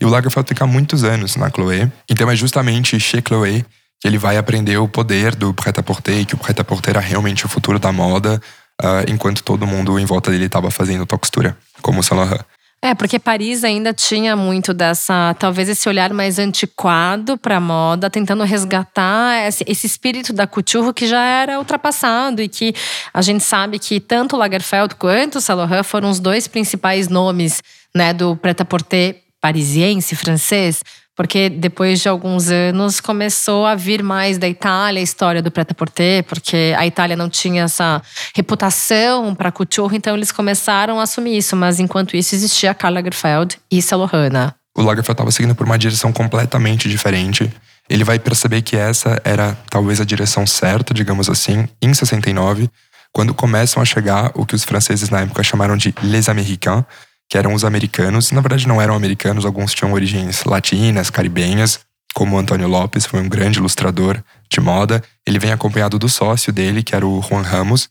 E 0.00 0.04
o 0.04 0.08
Lagerfeld 0.08 0.48
fica 0.48 0.66
muitos 0.66 1.04
anos 1.04 1.36
na 1.36 1.48
Chloé. 1.48 1.90
Então 2.10 2.30
é 2.30 2.34
justamente 2.34 2.98
chez 2.98 3.22
Chloé 3.26 3.64
que 4.00 4.08
ele 4.08 4.18
vai 4.18 4.36
aprender 4.36 4.76
o 4.78 4.88
poder 4.88 5.36
do 5.36 5.54
prêt-à-porter 5.54 6.26
que 6.26 6.34
o 6.34 6.38
prêt-à-porter 6.38 6.90
era 6.96 7.00
realmente 7.00 7.46
o 7.46 7.48
futuro 7.48 7.78
da 7.78 7.92
moda, 7.92 8.42
uh, 8.82 9.08
enquanto 9.08 9.44
todo 9.44 9.64
mundo 9.64 9.96
em 9.96 10.04
volta 10.04 10.28
dele 10.28 10.46
estava 10.46 10.72
fazendo 10.72 11.06
textura, 11.06 11.56
como 11.80 12.00
o 12.00 12.02
Saint 12.02 12.18
Laurent. 12.18 12.44
É, 12.84 12.96
porque 12.96 13.16
Paris 13.16 13.62
ainda 13.62 13.94
tinha 13.94 14.34
muito 14.34 14.74
dessa, 14.74 15.36
talvez 15.38 15.68
esse 15.68 15.88
olhar 15.88 16.12
mais 16.12 16.40
antiquado 16.40 17.38
para 17.38 17.60
moda, 17.60 18.10
tentando 18.10 18.42
resgatar 18.42 19.46
esse, 19.46 19.64
esse, 19.68 19.86
espírito 19.86 20.32
da 20.32 20.48
couture 20.48 20.92
que 20.92 21.06
já 21.06 21.22
era 21.22 21.60
ultrapassado 21.60 22.42
e 22.42 22.48
que 22.48 22.74
a 23.14 23.22
gente 23.22 23.44
sabe 23.44 23.78
que 23.78 24.00
tanto 24.00 24.36
Lagerfeld 24.36 24.96
quanto 24.96 25.40
Saint 25.40 25.58
Laurent 25.58 25.84
foram 25.84 26.10
os 26.10 26.18
dois 26.18 26.48
principais 26.48 27.06
nomes, 27.06 27.62
né, 27.94 28.12
do 28.12 28.34
prêt-à-porter 28.34 29.22
parisiense, 29.40 30.16
francês, 30.16 30.82
porque 31.16 31.50
depois 31.50 32.00
de 32.00 32.08
alguns 32.08 32.48
anos 32.48 33.00
começou 33.00 33.66
a 33.66 33.74
vir 33.74 34.02
mais 34.02 34.38
da 34.38 34.48
Itália 34.48 35.00
a 35.00 35.02
história 35.02 35.42
do 35.42 35.50
prêt-à-porter, 35.50 36.24
porque 36.24 36.74
a 36.76 36.86
Itália 36.86 37.16
não 37.16 37.28
tinha 37.28 37.64
essa 37.64 38.00
reputação 38.34 39.34
para 39.34 39.52
couture, 39.52 39.96
então 39.96 40.16
eles 40.16 40.32
começaram 40.32 40.98
a 40.98 41.02
assumir 41.02 41.36
isso. 41.36 41.54
Mas 41.54 41.78
enquanto 41.78 42.16
isso 42.16 42.34
existia 42.34 42.74
Karl 42.74 42.94
Lagerfeld 42.94 43.58
e 43.70 43.80
Laurent. 43.92 44.54
O 44.74 44.82
Lagerfeld 44.82 45.12
estava 45.12 45.30
seguindo 45.30 45.54
por 45.54 45.66
uma 45.66 45.78
direção 45.78 46.12
completamente 46.12 46.88
diferente. 46.88 47.52
Ele 47.88 48.04
vai 48.04 48.18
perceber 48.18 48.62
que 48.62 48.76
essa 48.76 49.20
era 49.22 49.56
talvez 49.68 50.00
a 50.00 50.04
direção 50.04 50.46
certa, 50.46 50.94
digamos 50.94 51.28
assim, 51.28 51.68
em 51.82 51.92
69, 51.92 52.70
quando 53.12 53.34
começam 53.34 53.82
a 53.82 53.84
chegar 53.84 54.30
o 54.34 54.46
que 54.46 54.54
os 54.54 54.64
franceses 54.64 55.10
na 55.10 55.20
época 55.20 55.42
chamaram 55.42 55.76
de 55.76 55.94
Les 56.02 56.28
Américains, 56.28 56.84
que 57.28 57.38
eram 57.38 57.54
os 57.54 57.64
americanos. 57.64 58.30
Na 58.30 58.40
verdade, 58.40 58.68
não 58.68 58.80
eram 58.80 58.94
americanos, 58.94 59.44
alguns 59.44 59.74
tinham 59.74 59.92
origens 59.92 60.44
latinas, 60.44 61.10
caribenhas, 61.10 61.80
como 62.14 62.38
Antônio 62.38 62.68
Lopes, 62.68 63.06
foi 63.06 63.20
um 63.20 63.28
grande 63.28 63.58
ilustrador 63.58 64.22
de 64.50 64.60
moda. 64.60 65.02
Ele 65.26 65.38
vem 65.38 65.52
acompanhado 65.52 65.98
do 65.98 66.08
sócio 66.08 66.52
dele, 66.52 66.82
que 66.82 66.94
era 66.94 67.06
o 67.06 67.22
Juan 67.22 67.42
Ramos, 67.42 67.88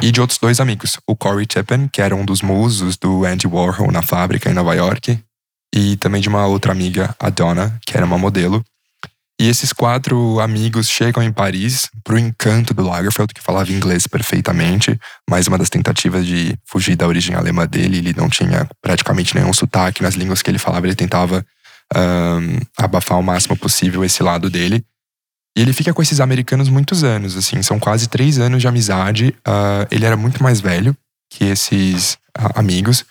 e 0.00 0.10
de 0.10 0.20
outros 0.20 0.38
dois 0.38 0.60
amigos, 0.60 0.98
o 1.06 1.16
Corey 1.16 1.46
Chapin, 1.50 1.88
que 1.88 2.00
era 2.00 2.14
um 2.14 2.24
dos 2.24 2.42
musos 2.42 2.96
do 2.96 3.24
Andy 3.24 3.46
Warhol 3.46 3.90
na 3.90 4.02
fábrica 4.02 4.50
em 4.50 4.54
Nova 4.54 4.74
York, 4.74 5.18
e 5.74 5.96
também 5.96 6.20
de 6.20 6.28
uma 6.28 6.46
outra 6.46 6.72
amiga, 6.72 7.14
a 7.18 7.30
Donna, 7.30 7.78
que 7.86 7.96
era 7.96 8.04
uma 8.04 8.18
modelo. 8.18 8.62
E 9.42 9.48
esses 9.48 9.72
quatro 9.72 10.38
amigos 10.38 10.88
chegam 10.88 11.20
em 11.20 11.32
Paris 11.32 11.90
pro 12.04 12.16
encanto 12.16 12.72
do 12.72 12.84
Lagerfeld, 12.84 13.34
que 13.34 13.42
falava 13.42 13.72
inglês 13.72 14.06
perfeitamente. 14.06 14.96
Mais 15.28 15.48
uma 15.48 15.58
das 15.58 15.68
tentativas 15.68 16.24
de 16.24 16.56
fugir 16.64 16.94
da 16.94 17.08
origem 17.08 17.34
alemã 17.34 17.66
dele. 17.66 17.98
Ele 17.98 18.14
não 18.16 18.28
tinha 18.28 18.70
praticamente 18.80 19.34
nenhum 19.34 19.52
sotaque 19.52 20.00
nas 20.00 20.14
línguas 20.14 20.42
que 20.42 20.48
ele 20.48 20.60
falava. 20.60 20.86
Ele 20.86 20.94
tentava 20.94 21.44
um, 21.92 22.60
abafar 22.78 23.18
o 23.18 23.22
máximo 23.22 23.56
possível 23.56 24.04
esse 24.04 24.22
lado 24.22 24.48
dele. 24.48 24.84
E 25.58 25.60
ele 25.60 25.72
fica 25.72 25.92
com 25.92 26.00
esses 26.00 26.20
americanos 26.20 26.68
muitos 26.68 27.02
anos, 27.02 27.36
assim. 27.36 27.64
São 27.64 27.80
quase 27.80 28.08
três 28.08 28.38
anos 28.38 28.60
de 28.60 28.68
amizade. 28.68 29.34
Uh, 29.40 29.88
ele 29.90 30.04
era 30.04 30.16
muito 30.16 30.40
mais 30.40 30.60
velho 30.60 30.96
que 31.28 31.46
esses 31.46 32.12
uh, 32.38 32.52
amigos. 32.54 33.04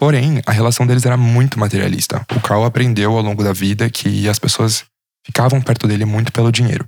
Porém, 0.00 0.42
a 0.46 0.50
relação 0.50 0.84
deles 0.84 1.06
era 1.06 1.16
muito 1.16 1.60
materialista. 1.60 2.26
O 2.34 2.40
Carl 2.40 2.64
aprendeu 2.64 3.16
ao 3.16 3.22
longo 3.22 3.44
da 3.44 3.52
vida 3.52 3.88
que 3.88 4.28
as 4.28 4.40
pessoas 4.40 4.89
ficavam 5.30 5.62
perto 5.62 5.86
dele 5.86 6.04
muito 6.04 6.32
pelo 6.32 6.50
dinheiro. 6.50 6.84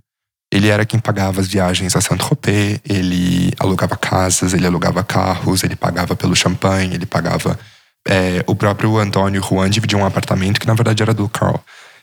Ele 0.52 0.68
era 0.68 0.84
quem 0.84 1.00
pagava 1.00 1.40
as 1.40 1.48
viagens 1.48 1.96
a 1.96 2.00
Saint-Tropez, 2.00 2.80
ele 2.84 3.54
alugava 3.58 3.96
casas, 3.96 4.52
ele 4.52 4.66
alugava 4.66 5.02
carros, 5.02 5.62
ele 5.62 5.76
pagava 5.76 6.14
pelo 6.14 6.36
champanhe, 6.36 6.94
ele 6.94 7.06
pagava. 7.06 7.58
É, 8.06 8.44
o 8.46 8.54
próprio 8.54 8.98
Antônio 8.98 9.42
Juan 9.42 9.70
dividia 9.70 9.96
um 9.96 10.04
apartamento 10.04 10.60
que 10.60 10.66
na 10.66 10.74
verdade 10.74 11.02
era 11.02 11.14
do 11.14 11.28
Carl. 11.28 11.58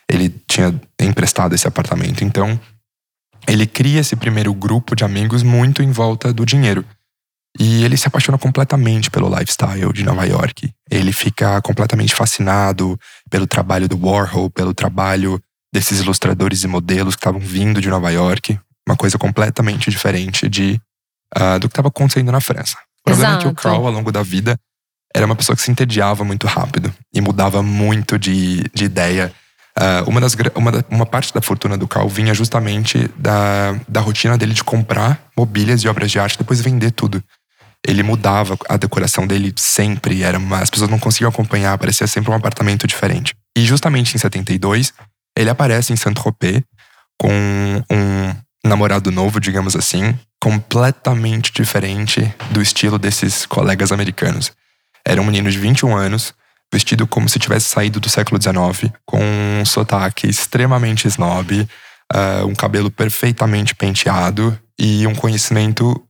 Ele 0.09 0.33
tinha 0.47 0.73
emprestado 0.99 1.53
esse 1.53 1.67
apartamento. 1.67 2.23
Então, 2.23 2.59
ele 3.47 3.67
cria 3.67 3.99
esse 3.99 4.15
primeiro 4.15 4.51
grupo 4.53 4.95
de 4.95 5.03
amigos 5.03 5.43
muito 5.43 5.83
em 5.83 5.91
volta 5.91 6.33
do 6.33 6.45
dinheiro. 6.45 6.83
E 7.59 7.83
ele 7.83 7.97
se 7.97 8.07
apaixona 8.07 8.37
completamente 8.37 9.11
pelo 9.11 9.29
lifestyle 9.29 9.93
de 9.93 10.03
Nova 10.03 10.25
York. 10.25 10.71
Ele 10.89 11.11
fica 11.11 11.61
completamente 11.61 12.15
fascinado 12.15 12.97
pelo 13.29 13.45
trabalho 13.45 13.87
do 13.87 13.99
Warhol, 14.03 14.49
pelo 14.49 14.73
trabalho 14.73 15.39
desses 15.73 15.99
ilustradores 15.99 16.63
e 16.63 16.67
modelos 16.67 17.15
que 17.15 17.19
estavam 17.19 17.39
vindo 17.39 17.81
de 17.81 17.89
Nova 17.89 18.09
York, 18.11 18.59
uma 18.87 18.95
coisa 18.95 19.17
completamente 19.17 19.89
diferente 19.89 20.49
de 20.49 20.81
uh, 21.37 21.59
do 21.59 21.67
que 21.67 21.73
estava 21.73 21.89
acontecendo 21.89 22.31
na 22.31 22.41
França. 22.41 22.77
O 23.01 23.03
problema 23.05 23.33
Exato. 23.33 23.47
é 23.47 23.47
que 23.47 23.53
o 23.53 23.55
Carl, 23.55 23.85
ao 23.85 23.93
longo 23.93 24.11
da 24.11 24.23
vida, 24.23 24.57
era 25.15 25.25
uma 25.25 25.35
pessoa 25.35 25.55
que 25.55 25.61
se 25.61 25.71
entediava 25.71 26.23
muito 26.23 26.47
rápido 26.47 26.93
e 27.13 27.21
mudava 27.21 27.61
muito 27.61 28.17
de, 28.17 28.63
de 28.73 28.85
ideia. 28.85 29.33
Uh, 29.77 30.09
uma, 30.09 30.19
das, 30.19 30.35
uma, 30.55 30.71
uma 30.89 31.05
parte 31.05 31.33
da 31.33 31.41
fortuna 31.41 31.77
do 31.77 31.87
Carl 31.87 32.09
vinha 32.09 32.33
justamente 32.33 33.07
da, 33.15 33.79
da 33.87 34.01
rotina 34.01 34.37
dele 34.37 34.53
de 34.53 34.63
comprar 34.63 35.19
mobílias 35.37 35.81
e 35.83 35.87
obras 35.87 36.11
de 36.11 36.19
arte 36.19 36.35
e 36.35 36.37
depois 36.39 36.61
vender 36.61 36.91
tudo. 36.91 37.23
Ele 37.87 38.03
mudava 38.03 38.57
a 38.67 38.75
decoração 38.75 39.25
dele 39.25 39.53
sempre, 39.55 40.21
era 40.21 40.37
uma, 40.37 40.59
as 40.59 40.69
pessoas 40.69 40.89
não 40.89 40.99
conseguiam 40.99 41.29
acompanhar, 41.29 41.77
parecia 41.77 42.05
sempre 42.07 42.29
um 42.29 42.35
apartamento 42.35 42.85
diferente. 42.85 43.33
E 43.57 43.63
justamente 43.63 44.13
em 44.13 44.19
72, 44.19 44.93
ele 45.39 45.49
aparece 45.49 45.93
em 45.93 45.95
Saint-Tropez 45.95 46.61
com 47.17 47.31
um 47.89 48.35
namorado 48.67 49.09
novo, 49.09 49.39
digamos 49.39 49.73
assim, 49.73 50.13
completamente 50.41 51.53
diferente 51.53 52.33
do 52.51 52.61
estilo 52.61 52.99
desses 52.99 53.45
colegas 53.45 53.93
americanos. 53.93 54.51
Era 55.05 55.21
um 55.21 55.25
menino 55.25 55.49
de 55.49 55.57
21 55.57 55.95
anos, 55.95 56.33
vestido 56.71 57.07
como 57.07 57.29
se 57.29 57.39
tivesse 57.39 57.69
saído 57.69 58.01
do 58.01 58.09
século 58.09 58.41
XIX, 58.41 58.91
com 59.05 59.21
um 59.21 59.65
sotaque 59.65 60.27
extremamente 60.27 61.07
snob, 61.07 61.61
uh, 62.13 62.45
um 62.45 62.53
cabelo 62.53 62.91
perfeitamente 62.91 63.73
penteado 63.73 64.59
e 64.77 65.07
um 65.07 65.15
conhecimento 65.15 66.05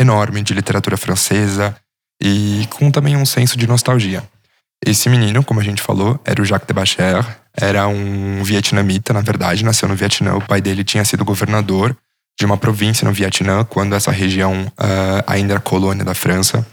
enorme 0.00 0.42
de 0.42 0.52
literatura 0.52 0.96
francesa 0.96 1.76
e 2.20 2.66
com 2.70 2.90
também 2.90 3.16
um 3.16 3.24
senso 3.24 3.56
de 3.56 3.68
nostalgia. 3.68 4.28
Esse 4.84 5.08
menino, 5.08 5.44
como 5.44 5.60
a 5.60 5.64
gente 5.64 5.80
falou, 5.80 6.20
era 6.24 6.42
o 6.42 6.44
Jacques 6.44 6.66
de 6.66 6.74
Bacher, 6.74 7.24
era 7.60 7.88
um 7.88 8.42
vietnamita, 8.42 9.12
na 9.12 9.20
verdade, 9.20 9.64
nasceu 9.64 9.88
no 9.88 9.96
Vietnã. 9.96 10.34
O 10.36 10.46
pai 10.46 10.60
dele 10.60 10.84
tinha 10.84 11.04
sido 11.04 11.24
governador 11.24 11.96
de 12.38 12.46
uma 12.46 12.56
província 12.56 13.06
no 13.06 13.12
Vietnã, 13.12 13.64
quando 13.64 13.94
essa 13.94 14.12
região 14.12 14.66
uh, 14.78 15.24
ainda 15.26 15.54
era 15.54 15.60
colônia 15.60 16.04
da 16.04 16.14
França. 16.14 16.64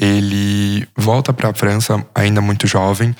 Ele 0.00 0.88
volta 0.96 1.32
para 1.34 1.50
a 1.50 1.54
França 1.54 2.04
ainda 2.14 2.40
muito 2.40 2.66
jovem. 2.66 3.14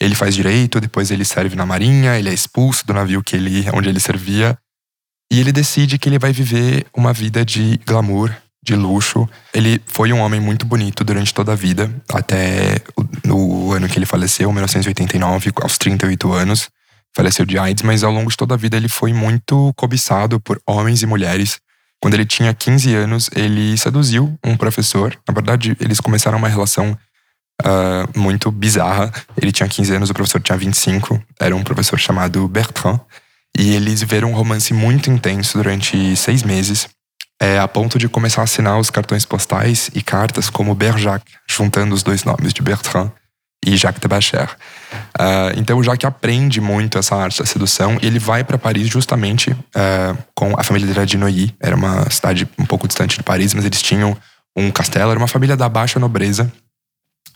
Ele 0.00 0.16
faz 0.16 0.34
direito, 0.34 0.80
depois 0.80 1.10
ele 1.10 1.24
serve 1.24 1.54
na 1.54 1.64
marinha, 1.64 2.18
ele 2.18 2.28
é 2.28 2.34
expulso 2.34 2.84
do 2.86 2.92
navio 2.92 3.22
que 3.22 3.36
ele, 3.36 3.64
onde 3.72 3.88
ele 3.88 4.00
servia. 4.00 4.58
E 5.32 5.38
ele 5.38 5.52
decide 5.52 5.98
que 5.98 6.08
ele 6.08 6.18
vai 6.18 6.32
viver 6.32 6.86
uma 6.92 7.12
vida 7.12 7.44
de 7.44 7.78
glamour, 7.86 8.34
de 8.68 8.76
luxo. 8.76 9.28
Ele 9.54 9.80
foi 9.86 10.12
um 10.12 10.20
homem 10.20 10.40
muito 10.40 10.66
bonito 10.66 11.02
durante 11.02 11.32
toda 11.32 11.52
a 11.52 11.56
vida, 11.56 11.90
até 12.12 12.76
no 13.24 13.72
ano 13.72 13.88
que 13.88 13.98
ele 13.98 14.04
faleceu, 14.06 14.52
1989, 14.52 15.50
aos 15.62 15.78
38 15.78 16.32
anos. 16.32 16.68
Faleceu 17.16 17.46
de 17.46 17.58
AIDS, 17.58 17.82
mas 17.82 18.04
ao 18.04 18.12
longo 18.12 18.30
de 18.30 18.36
toda 18.36 18.54
a 18.54 18.56
vida 18.56 18.76
ele 18.76 18.88
foi 18.88 19.12
muito 19.12 19.72
cobiçado 19.74 20.38
por 20.38 20.60
homens 20.66 21.02
e 21.02 21.06
mulheres. 21.06 21.58
Quando 22.00 22.14
ele 22.14 22.26
tinha 22.26 22.52
15 22.52 22.94
anos, 22.94 23.30
ele 23.34 23.76
seduziu 23.76 24.38
um 24.44 24.56
professor. 24.56 25.18
Na 25.26 25.34
verdade, 25.34 25.76
eles 25.80 25.98
começaram 25.98 26.38
uma 26.38 26.48
relação 26.48 26.96
uh, 27.62 28.18
muito 28.18 28.52
bizarra. 28.52 29.10
Ele 29.40 29.50
tinha 29.50 29.68
15 29.68 29.94
anos, 29.94 30.10
o 30.10 30.14
professor 30.14 30.40
tinha 30.40 30.56
25. 30.56 31.20
Era 31.40 31.56
um 31.56 31.64
professor 31.64 31.98
chamado 31.98 32.46
Bertrand. 32.46 33.00
E 33.58 33.74
eles 33.74 34.00
viveram 34.00 34.30
um 34.30 34.34
romance 34.34 34.72
muito 34.72 35.10
intenso 35.10 35.56
durante 35.56 36.14
seis 36.14 36.42
meses 36.42 36.88
é, 37.40 37.58
a 37.58 37.68
ponto 37.68 37.98
de 37.98 38.08
começar 38.08 38.40
a 38.40 38.44
assinar 38.44 38.78
os 38.78 38.90
cartões 38.90 39.24
postais 39.24 39.90
e 39.94 40.02
cartas 40.02 40.50
como 40.50 40.74
Berjac, 40.74 41.24
juntando 41.48 41.94
os 41.94 42.02
dois 42.02 42.24
nomes 42.24 42.52
de 42.52 42.62
Bertrand 42.62 43.12
e 43.64 43.76
Jacques 43.76 44.00
de 44.00 44.08
Bacher. 44.08 44.48
Uh, 45.18 45.52
então 45.56 45.78
o 45.78 45.82
Jacques 45.82 46.04
aprende 46.04 46.60
muito 46.60 46.98
essa 46.98 47.16
arte 47.16 47.40
da 47.40 47.46
sedução 47.46 47.98
ele 48.00 48.18
vai 48.18 48.44
para 48.44 48.56
Paris 48.56 48.88
justamente 48.88 49.50
uh, 49.50 50.18
com 50.34 50.58
a 50.58 50.62
família 50.62 50.92
dele 50.92 51.06
de 51.06 51.16
Neuilly. 51.16 51.54
Era 51.60 51.76
uma 51.76 52.08
cidade 52.10 52.48
um 52.58 52.64
pouco 52.64 52.86
distante 52.86 53.16
de 53.16 53.22
Paris, 53.22 53.54
mas 53.54 53.64
eles 53.64 53.82
tinham 53.82 54.16
um 54.56 54.70
castelo. 54.70 55.10
Era 55.10 55.18
uma 55.18 55.28
família 55.28 55.56
da 55.56 55.68
baixa 55.68 55.98
nobreza 55.98 56.50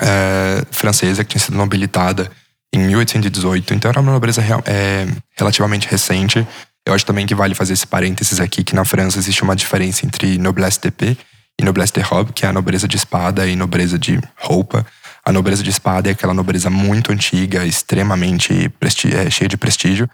uh, 0.00 0.66
francesa 0.70 1.24
que 1.24 1.30
tinha 1.30 1.40
sido 1.40 1.56
nobilitada 1.56 2.30
em 2.74 2.78
1818. 2.78 3.74
Então 3.74 3.90
era 3.90 4.00
uma 4.00 4.12
nobreza 4.12 4.42
é, 4.64 5.06
relativamente 5.36 5.86
recente. 5.88 6.46
Eu 6.86 6.94
acho 6.94 7.06
também 7.06 7.26
que 7.26 7.34
vale 7.34 7.54
fazer 7.54 7.74
esse 7.74 7.86
parênteses 7.86 8.40
aqui 8.40 8.64
que 8.64 8.74
na 8.74 8.84
França 8.84 9.18
existe 9.18 9.42
uma 9.42 9.54
diferença 9.54 10.04
entre 10.04 10.36
noblesse 10.38 10.80
d'épée 10.80 11.16
e 11.60 11.64
noblesse 11.64 11.92
de 11.92 12.00
robe, 12.00 12.32
que 12.32 12.44
é 12.44 12.48
a 12.48 12.52
nobreza 12.52 12.88
de 12.88 12.96
espada 12.96 13.46
e 13.46 13.54
nobreza 13.54 13.98
de 13.98 14.20
roupa. 14.36 14.84
A 15.24 15.30
nobreza 15.30 15.62
de 15.62 15.70
espada 15.70 16.08
é 16.08 16.12
aquela 16.12 16.34
nobreza 16.34 16.68
muito 16.68 17.12
antiga, 17.12 17.64
extremamente 17.64 18.72
é, 19.14 19.30
cheia 19.30 19.48
de 19.48 19.56
prestígio. 19.56 20.10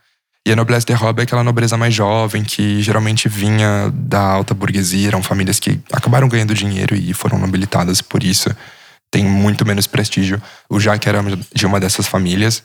E 0.46 0.52
a 0.52 0.56
noblesse 0.56 0.86
de 0.86 0.92
robe 0.92 1.20
é 1.20 1.24
aquela 1.24 1.42
nobreza 1.42 1.76
mais 1.76 1.94
jovem, 1.94 2.44
que 2.44 2.82
geralmente 2.82 3.28
vinha 3.28 3.90
da 3.94 4.20
alta 4.20 4.52
burguesia, 4.52 5.08
eram 5.08 5.22
famílias 5.22 5.58
que 5.58 5.80
acabaram 5.90 6.28
ganhando 6.28 6.54
dinheiro 6.54 6.94
e 6.94 7.14
foram 7.14 7.38
nobilitadas 7.38 8.02
por 8.02 8.22
isso. 8.22 8.54
Tem 9.10 9.24
muito 9.24 9.66
menos 9.66 9.86
prestígio. 9.86 10.40
O 10.68 10.78
Jacques 10.78 11.06
era 11.06 11.22
de 11.54 11.66
uma 11.66 11.80
dessas 11.80 12.06
famílias. 12.06 12.62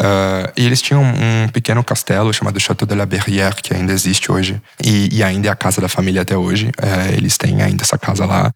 Uh, 0.00 0.52
e 0.56 0.64
eles 0.64 0.80
tinham 0.80 1.02
um 1.02 1.48
pequeno 1.48 1.82
castelo 1.82 2.32
chamado 2.32 2.60
Château 2.60 2.86
de 2.86 2.94
la 2.94 3.04
Berrière, 3.04 3.56
que 3.56 3.74
ainda 3.74 3.92
existe 3.92 4.30
hoje. 4.30 4.62
E, 4.82 5.08
e 5.12 5.22
ainda 5.22 5.48
é 5.48 5.50
a 5.50 5.56
casa 5.56 5.80
da 5.80 5.88
família 5.88 6.22
até 6.22 6.36
hoje. 6.36 6.68
Uh, 6.68 7.14
eles 7.16 7.36
têm 7.36 7.62
ainda 7.62 7.82
essa 7.82 7.98
casa 7.98 8.24
lá. 8.24 8.52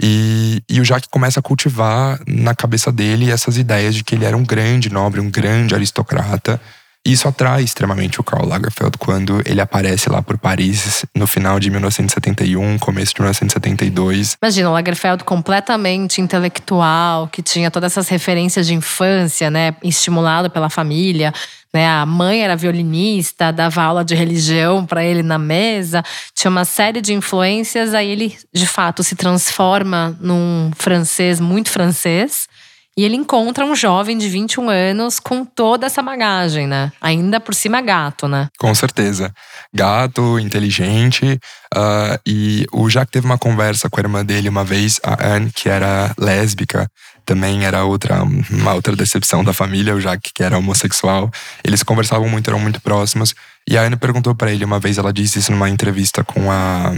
E, 0.00 0.62
e 0.68 0.80
o 0.80 0.84
Jacques 0.84 1.08
começa 1.10 1.40
a 1.40 1.42
cultivar 1.42 2.20
na 2.26 2.54
cabeça 2.54 2.90
dele 2.90 3.30
essas 3.30 3.56
ideias 3.56 3.94
de 3.94 4.04
que 4.04 4.14
ele 4.14 4.24
era 4.24 4.36
um 4.36 4.44
grande 4.44 4.90
nobre, 4.90 5.20
um 5.20 5.30
grande 5.30 5.74
aristocrata. 5.74 6.60
Isso 7.04 7.26
atrai 7.26 7.64
extremamente 7.64 8.20
o 8.20 8.24
Karl 8.24 8.46
Lagerfeld 8.46 8.96
quando 8.96 9.42
ele 9.44 9.60
aparece 9.60 10.08
lá 10.08 10.22
por 10.22 10.38
Paris 10.38 11.04
no 11.12 11.26
final 11.26 11.58
de 11.58 11.68
1971, 11.68 12.78
começo 12.78 13.12
de 13.12 13.20
1972. 13.20 14.36
Imagina, 14.40 14.70
o 14.70 14.72
Lagerfeld 14.72 15.24
completamente 15.24 16.20
intelectual, 16.20 17.26
que 17.26 17.42
tinha 17.42 17.72
todas 17.72 17.92
essas 17.92 18.08
referências 18.08 18.68
de 18.68 18.74
infância, 18.74 19.50
né, 19.50 19.74
estimulado 19.82 20.48
pela 20.48 20.70
família. 20.70 21.34
Né? 21.74 21.88
A 21.88 22.06
mãe 22.06 22.44
era 22.44 22.54
violinista, 22.54 23.52
dava 23.52 23.82
aula 23.82 24.04
de 24.04 24.14
religião 24.14 24.86
para 24.86 25.04
ele 25.04 25.24
na 25.24 25.38
mesa, 25.38 26.04
tinha 26.32 26.50
uma 26.50 26.64
série 26.64 27.00
de 27.00 27.12
influências. 27.12 27.94
Aí 27.94 28.10
ele, 28.10 28.38
de 28.52 28.66
fato, 28.66 29.02
se 29.02 29.16
transforma 29.16 30.16
num 30.20 30.70
francês 30.76 31.40
muito 31.40 31.68
francês. 31.68 32.46
E 32.96 33.04
ele 33.04 33.16
encontra 33.16 33.64
um 33.64 33.74
jovem 33.74 34.18
de 34.18 34.28
21 34.28 34.68
anos 34.68 35.18
com 35.18 35.46
toda 35.46 35.86
essa 35.86 36.02
bagagem, 36.02 36.66
né? 36.66 36.92
Ainda 37.00 37.40
por 37.40 37.54
cima 37.54 37.80
gato, 37.80 38.28
né? 38.28 38.48
Com 38.58 38.74
certeza. 38.74 39.32
Gato, 39.72 40.38
inteligente. 40.38 41.38
Uh, 41.74 42.20
e 42.26 42.66
o 42.70 42.90
Jacques 42.90 43.12
teve 43.12 43.24
uma 43.24 43.38
conversa 43.38 43.88
com 43.88 43.98
a 43.98 44.02
irmã 44.02 44.22
dele 44.22 44.46
uma 44.46 44.62
vez, 44.62 45.00
a 45.02 45.26
Anne, 45.26 45.50
que 45.50 45.70
era 45.70 46.14
lésbica. 46.18 46.86
Também 47.24 47.64
era 47.64 47.82
outra, 47.84 48.22
uma 48.50 48.74
outra 48.74 48.94
decepção 48.94 49.42
da 49.42 49.54
família, 49.54 49.94
o 49.94 50.00
Jacques, 50.00 50.30
que 50.34 50.42
era 50.42 50.58
homossexual. 50.58 51.30
Eles 51.64 51.82
conversavam 51.82 52.28
muito, 52.28 52.50
eram 52.50 52.60
muito 52.60 52.80
próximos. 52.82 53.34
E 53.66 53.78
a 53.78 53.82
Anne 53.82 53.96
perguntou 53.96 54.34
para 54.34 54.52
ele 54.52 54.66
uma 54.66 54.78
vez, 54.78 54.98
ela 54.98 55.14
disse 55.14 55.38
isso 55.38 55.50
numa 55.50 55.70
entrevista 55.70 56.22
com 56.22 56.52
a 56.52 56.92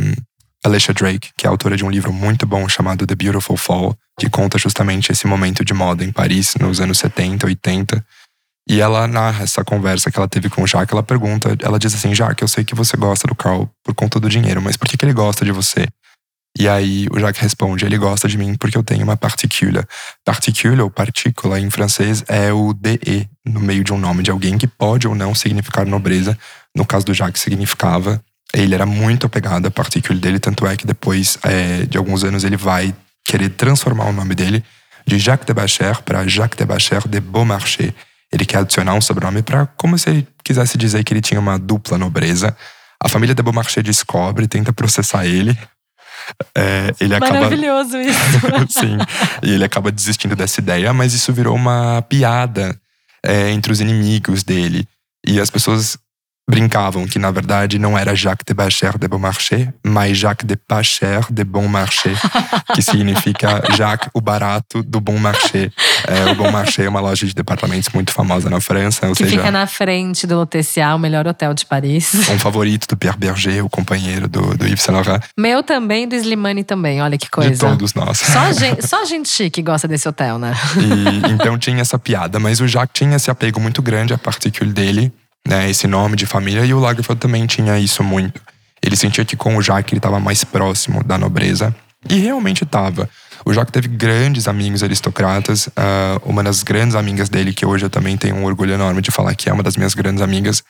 Alicia 0.65 0.93
Drake, 0.93 1.31
que 1.37 1.47
é 1.47 1.51
autora 1.51 1.77
de 1.77 1.85
um 1.85 1.91
livro 1.91 2.13
muito 2.13 2.47
bom 2.47 2.69
chamado 2.69 3.07
The 3.07 3.15
Beautiful 3.15 3.57
Fall, 3.57 3.95
que 4.19 4.29
conta 4.29 4.59
justamente 4.59 5.11
esse 5.11 5.27
momento 5.27 5.65
de 5.65 5.75
moda 5.75 6.05
em 6.05 6.13
Paris 6.13 6.55
nos 6.61 6.81
anos 6.81 6.99
70, 6.99 7.47
80. 7.47 8.05
E 8.69 8.81
ela 8.81 9.07
narra 9.07 9.45
essa 9.45 9.63
conversa 9.63 10.11
que 10.11 10.19
ela 10.19 10.29
teve 10.29 10.49
com 10.49 10.63
o 10.63 10.67
Jacques. 10.67 10.93
Ela 10.93 11.03
pergunta, 11.03 11.57
ela 11.61 11.79
diz 11.79 11.95
assim: 11.95 12.15
Jacques, 12.15 12.41
eu 12.41 12.49
sei 12.49 12.65
que 12.65 12.75
você 12.75 12.97
gosta 12.97 13.29
do 13.29 13.35
Carl 13.35 13.69
por 13.83 13.95
conta 13.95 14.19
do 14.19 14.29
dinheiro, 14.29 14.63
mas 14.63 14.77
por 14.77 14.89
que, 14.89 14.97
que 14.97 15.05
ele 15.05 15.13
gosta 15.13 15.45
de 15.45 15.53
você? 15.53 15.87
E 16.59 16.69
aí 16.69 17.07
o 17.11 17.19
Jacques 17.19 17.43
responde: 17.43 17.85
ele 17.85 17.99
gosta 17.99 18.27
de 18.27 18.39
mim 18.39 18.55
porque 18.55 18.79
eu 18.79 18.83
tenho 18.83 19.05
uma 19.05 19.17
particule. 19.17 19.83
Particule 20.25 20.81
ou 20.81 20.91
partícula 20.91 21.61
em 21.61 21.69
francês 21.69 22.25
é 22.27 22.53
o 22.53 22.73
DE 22.73 23.29
no 23.45 23.61
meio 23.61 23.85
de 23.85 23.93
um 23.93 23.99
nome 23.99 24.23
de 24.23 24.31
alguém 24.31 24.57
que 24.57 24.67
pode 24.67 25.07
ou 25.07 25.15
não 25.15 25.35
significar 25.35 25.85
nobreza. 25.85 26.39
No 26.75 26.87
caso 26.87 27.05
do 27.05 27.13
Jacques, 27.13 27.43
significava 27.43 28.23
ele 28.55 28.75
era 28.75 28.87
muito 28.87 29.27
apegado 29.27 29.67
à 29.67 29.71
partícula 29.71 30.19
dele, 30.19 30.39
tanto 30.39 30.67
é 30.67 30.77
que 30.77 30.87
depois 30.87 31.37
é, 31.43 31.85
de 31.87 31.99
alguns 31.99 32.23
anos 32.23 32.45
ele 32.45 32.57
vai 32.57 32.95
querer 33.25 33.51
transformar 33.51 34.05
o 34.07 34.13
nome 34.13 34.35
dele 34.35 34.65
de 35.07 35.19
Jacques 35.19 35.47
de 35.47 35.53
Bacher 35.53 36.03
para 36.03 36.27
Jacques 36.27 36.59
de 36.59 36.65
Bacher 36.65 37.07
de 37.09 37.21
Beaumarchais. 37.21 37.93
Ele 38.33 38.45
quer 38.45 38.59
adicionar 38.59 38.95
um 38.95 39.01
sobrenome 39.01 39.43
para 39.43 39.67
como 39.77 39.99
se 39.99 40.11
ele 40.11 40.29
quisesse 40.43 40.77
dizer 40.77 41.05
que 41.05 41.13
ele 41.13 41.21
tinha 41.21 41.39
uma 41.39 41.59
dupla 41.59 41.97
nobreza. 41.97 42.57
A 43.03 43.09
família 43.09 43.35
de 43.35 43.43
Beaumarchais 43.43 43.85
descobre, 43.85 44.49
tenta 44.49 44.73
processar 44.73 45.27
ele. 45.27 45.57
É, 46.57 46.95
ele 47.01 47.19
Maravilhoso 47.19 47.99
isso. 47.99 48.19
Sim. 48.71 48.97
E 49.43 49.53
ele 49.53 49.65
acaba 49.65 49.93
desistindo 49.93 50.35
dessa 50.35 50.61
ideia, 50.61 50.93
mas 50.93 51.13
isso 51.13 51.33
virou 51.33 51.55
uma 51.55 52.03
piada 52.03 52.79
é, 53.25 53.51
entre 53.51 53.73
os 53.73 53.81
inimigos 53.81 54.43
dele. 54.43 54.89
E 55.27 55.41
as 55.41 55.51
pessoas 55.51 55.99
brincavam 56.49 57.07
que 57.07 57.19
na 57.19 57.31
verdade 57.31 57.79
não 57.79 57.97
era 57.97 58.15
Jacques 58.15 58.45
de 58.47 58.53
Bacher 58.53 58.99
de 58.99 59.09
Beaumarchais, 59.09 59.69
mas 59.85 60.19
Jacques 60.19 60.47
de 60.47 60.57
Pacher 60.57 61.27
de 61.31 61.43
Bon 61.43 61.67
Marché, 61.67 62.13
que 62.75 62.83
significa 62.83 63.63
Jacques 63.77 64.11
o 64.13 64.21
barato 64.21 64.83
do 64.83 65.01
Bon 65.01 65.19
Marché. 65.19 65.71
É, 66.07 66.31
o 66.31 66.35
Bon 66.35 66.51
Marché 66.51 66.85
é 66.85 66.89
uma 66.89 67.01
loja 67.01 67.27
de 67.27 67.35
departamentos 67.35 67.89
muito 67.95 68.13
famosa 68.13 68.51
na 68.51 68.61
França, 68.61 69.07
ou 69.07 69.13
que 69.15 69.25
seja, 69.25 69.37
fica 69.39 69.51
na 69.51 69.67
frente 69.67 70.27
do 70.27 70.37
Lotessiat, 70.37 70.95
o 70.95 70.99
melhor 70.99 71.27
hotel 71.27 71.55
de 71.55 71.65
Paris. 71.65 72.15
Um 72.29 72.39
favorito 72.39 72.87
do 72.87 72.97
Pierre 72.97 73.17
Berger, 73.17 73.65
o 73.65 73.71
companheiro 73.71 74.29
do, 74.29 74.57
do 74.57 74.67
Yves 74.67 74.83
Saint 74.83 74.95
Laurent. 74.95 75.23
Meu 75.39 75.63
também, 75.63 76.07
do 76.07 76.15
Slimane 76.15 76.63
também, 76.63 77.01
olha 77.01 77.17
que 77.17 77.31
coisa. 77.31 77.51
De 77.51 77.59
todos 77.59 77.95
nós. 77.95 78.19
Só 78.19 78.53
gente, 78.53 78.87
só 78.87 79.05
gente 79.05 79.29
chique 79.29 79.63
gosta 79.63 79.89
desse 79.89 80.09
hotel, 80.09 80.39
né? 80.39 80.55
E, 80.77 81.33
então 81.33 81.59
tinha 81.59 81.81
essa 81.81 81.99
piada, 81.99 82.39
mas 82.39 82.61
o 82.61 82.69
Jacques 82.69 82.93
tinha 82.95 83.17
esse 83.17 83.31
apego 83.31 83.61
muito 83.61 83.81
grande 83.81 84.13
à 84.13 84.19
partícula 84.19 84.71
dele 84.71 85.13
né, 85.47 85.69
esse 85.69 85.87
nome 85.87 86.17
de 86.17 86.27
família, 86.27 86.65
e 86.65 86.75
o 86.75 86.81
Lagerfeld 86.81 87.21
também 87.21 87.47
tinha 87.47 87.79
isso 87.79 88.03
muito. 88.03 88.41
Ele 88.83 88.97
sentia 88.97 89.25
que 89.25 89.37
com 89.37 89.57
o 89.57 89.63
Jacques 89.63 89.93
ele 89.93 89.99
estava 89.99 90.21
mais 90.21 90.45
próximo 90.45 91.03
da 91.03 91.17
nobreza, 91.17 91.75
e 92.09 92.19
realmente 92.19 92.65
estava. 92.65 93.09
O 93.45 93.53
Jacques 93.53 93.73
teve 93.73 93.89
grandes 93.89 94.47
amigos 94.47 94.83
aristocratas. 94.83 95.67
Uh, 95.69 96.21
uma 96.25 96.43
das 96.43 96.63
grandes 96.63 96.95
amigas 96.95 97.29
dele, 97.29 97.53
que 97.53 97.65
hoje 97.65 97.85
eu 97.87 97.91
também 97.91 98.17
tenho 98.17 98.37
um 98.37 98.45
orgulho 98.45 98.75
enorme 98.75 99.01
de 99.01 99.11
falar 99.11 99.35
que 99.35 99.49
é 99.49 99.53
uma 99.53 99.63
das 99.63 99.77
minhas 99.77 99.95
grandes 99.95 100.23
amigas, 100.23 100.63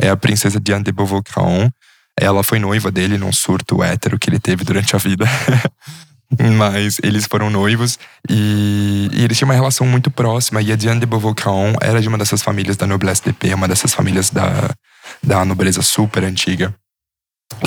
é 0.00 0.08
a 0.08 0.16
princesa 0.16 0.60
Diane 0.60 0.84
de. 0.84 1.72
Ela 2.18 2.42
foi 2.42 2.58
noiva 2.58 2.90
dele 2.90 3.16
num 3.16 3.32
surto 3.32 3.82
hétero 3.82 4.18
que 4.18 4.28
ele 4.28 4.38
teve 4.38 4.64
durante 4.64 4.94
a 4.94 4.98
vida. 4.98 5.24
Mas 6.56 6.98
eles 7.02 7.26
foram 7.26 7.50
noivos 7.50 7.98
e, 8.28 9.10
e, 9.12 9.24
eles 9.24 9.36
tinham 9.36 9.48
uma 9.48 9.54
relação 9.54 9.86
muito 9.86 10.10
próxima. 10.10 10.62
E 10.62 10.72
a 10.72 10.76
Diane 10.76 11.00
de 11.00 11.06
Beauvoir-Craon 11.06 11.74
era 11.80 12.00
de 12.00 12.08
uma 12.08 12.18
dessas 12.18 12.42
famílias 12.42 12.76
da 12.76 12.86
noblesse 12.86 13.22
d'épée, 13.22 13.54
uma 13.54 13.68
dessas 13.68 13.92
famílias 13.92 14.30
da, 14.30 14.70
da 15.22 15.44
nobreza 15.44 15.82
super 15.82 16.24
antiga. 16.24 16.74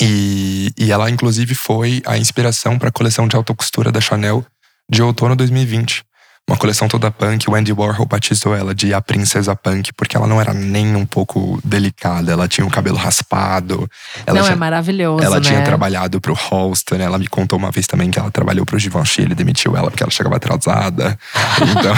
E, 0.02 0.72
e 0.78 0.92
ela, 0.92 1.10
inclusive, 1.10 1.54
foi 1.54 2.02
a 2.06 2.18
inspiração 2.18 2.80
para 2.80 2.90
a 2.90 2.92
coleção 2.92 3.28
de 3.28 3.36
alta 3.36 3.54
costura 3.54 3.92
da 3.92 4.02
Chanel 4.02 4.44
de 4.90 5.02
outono 5.04 5.36
2020 5.36 6.04
uma 6.48 6.58
coleção 6.58 6.88
toda 6.88 7.10
punk. 7.10 7.50
O 7.50 7.56
Andy 7.56 7.74
Warhol 7.74 8.06
batizou 8.06 8.56
ela 8.56 8.74
de 8.76 8.94
a 8.94 9.02
princesa 9.02 9.56
punk, 9.56 9.92
porque 9.94 10.16
ela 10.16 10.28
não 10.28 10.40
era 10.40 10.54
nem 10.54 10.96
um 10.96 11.06
pouco 11.06 11.60
delicada. 11.64 12.32
Ela 12.32 12.48
tinha 12.48 12.66
o 12.66 12.70
cabelo 12.70 12.98
raspado. 12.98 13.90
Ela 14.26 14.38
não, 14.38 14.46
tinha, 14.46 14.54
é 14.54 14.58
maravilhoso, 14.58 15.24
Ela 15.24 15.38
né? 15.38 15.42
tinha 15.42 15.62
trabalhado 15.64 16.22
pro 16.22 16.34
Holston. 16.34 16.96
Ela 16.96 17.18
me 17.18 17.28
contou 17.28 17.58
uma 17.58 17.72
vez 17.72 17.88
também 17.88 18.12
que 18.12 18.20
ela 18.20 18.30
trabalhou 18.30 18.66
pro 18.66 18.78
Givenchy. 18.78 19.24
Ele 19.24 19.34
demitiu 19.34 19.76
ela 19.76 19.90
porque 19.90 20.04
ela 20.04 20.12
chegava 20.12 20.36
atrasada. 20.36 21.18
Então, 21.62 21.96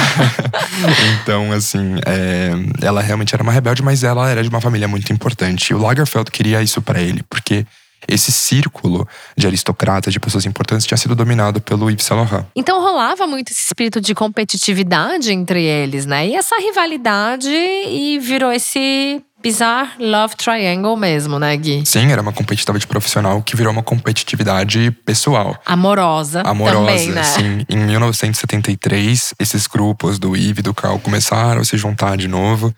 então 1.21 1.51
assim, 1.51 1.95
é, 2.05 2.51
ela 2.81 3.01
realmente 3.01 3.33
era 3.33 3.43
uma 3.43 3.51
rebelde, 3.51 3.83
mas 3.83 4.03
ela 4.03 4.29
era 4.29 4.41
de 4.41 4.49
uma 4.49 4.62
família 4.62 4.88
muito 4.88 5.12
importante. 5.12 5.71
E 5.71 5.73
o 5.73 5.77
Lagerfeld 5.77 6.31
queria 6.31 6.62
isso 6.62 6.81
para 6.81 7.01
ele, 7.01 7.21
porque 7.29 7.65
esse 8.07 8.31
círculo 8.31 9.07
de 9.36 9.47
aristocratas, 9.47 10.13
de 10.13 10.19
pessoas 10.19 10.45
importantes, 10.45 10.86
tinha 10.86 10.97
sido 10.97 11.15
dominado 11.15 11.62
pelo 11.62 11.89
Yves 11.89 12.05
Saint 12.05 12.29
Laurent. 12.29 12.45
Então 12.55 12.81
rolava 12.81 13.27
muito 13.27 13.51
esse 13.51 13.65
espírito 13.65 14.01
de 14.01 14.13
competitividade 14.13 15.31
entre 15.31 15.63
eles, 15.63 16.05
né? 16.05 16.27
E 16.27 16.36
essa 16.36 16.55
rivalidade 16.57 17.49
e 17.49 18.19
virou 18.19 18.51
esse 18.51 19.21
bizarre 19.41 19.91
love 19.99 20.36
triangle 20.36 20.97
mesmo, 20.97 21.39
né, 21.39 21.55
Gui? 21.55 21.86
Sim, 21.86 22.12
era 22.12 22.21
uma 22.21 22.33
competitividade 22.33 22.88
profissional 22.88 23.41
que 23.41 23.55
virou 23.55 23.71
uma 23.71 23.83
competitividade 23.83 24.91
pessoal. 25.05 25.60
Amorosa. 25.65 26.41
Amorosa, 26.41 26.79
também, 26.79 27.12
né? 27.12 27.23
sim. 27.23 27.65
Em 27.69 27.77
1973, 27.77 29.33
esses 29.39 29.67
grupos 29.67 30.17
do 30.19 30.36
Yves 30.36 30.60
e 30.60 30.62
do 30.62 30.73
Carl 30.73 30.99
começaram 30.99 31.62
a 31.62 31.65
se 31.65 31.77
juntar 31.77 32.17
de 32.17 32.27
novo. 32.27 32.73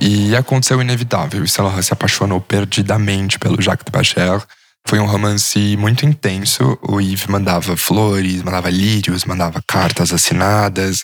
E 0.00 0.34
aconteceu 0.34 0.78
o 0.78 0.82
inevitável. 0.82 1.46
Saint 1.46 1.66
Laurent 1.66 1.82
se 1.82 1.92
apaixonou 1.92 2.40
perdidamente 2.40 3.38
pelo 3.38 3.60
Jacques 3.60 3.84
de 3.84 3.92
Bacher 3.92 4.42
foi 4.86 4.98
um 4.98 5.06
romance 5.06 5.76
muito 5.76 6.04
intenso. 6.04 6.78
O 6.82 7.00
Yves 7.00 7.26
mandava 7.26 7.76
flores, 7.76 8.42
mandava 8.42 8.68
lírios, 8.70 9.24
mandava 9.24 9.62
cartas 9.66 10.12
assinadas. 10.12 11.02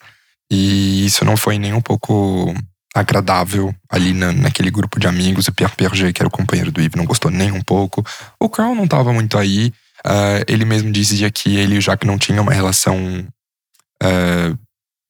E 0.50 1.06
isso 1.06 1.24
não 1.24 1.36
foi 1.36 1.58
nem 1.58 1.72
um 1.72 1.80
pouco 1.80 2.54
agradável 2.94 3.74
ali 3.88 4.12
na, 4.12 4.32
naquele 4.32 4.70
grupo 4.70 4.98
de 4.98 5.06
amigos. 5.06 5.48
O 5.48 5.52
Pierre 5.52 5.74
Berger, 5.76 6.12
que 6.12 6.22
era 6.22 6.28
o 6.28 6.32
companheiro 6.32 6.72
do 6.72 6.80
Yves, 6.80 6.96
não 6.96 7.04
gostou 7.04 7.30
nem 7.30 7.52
um 7.52 7.60
pouco. 7.60 8.04
O 8.40 8.48
Carl 8.48 8.74
não 8.74 8.84
estava 8.84 9.12
muito 9.12 9.38
aí. 9.38 9.72
Uh, 10.06 10.44
ele 10.46 10.64
mesmo 10.64 10.92
dizia 10.92 11.30
que 11.30 11.56
ele 11.56 11.74
e 11.74 11.78
o 11.78 11.80
Jacques 11.80 12.06
não 12.06 12.18
tinham 12.18 12.42
uma 12.42 12.52
relação 12.52 13.26
uh, 14.02 14.58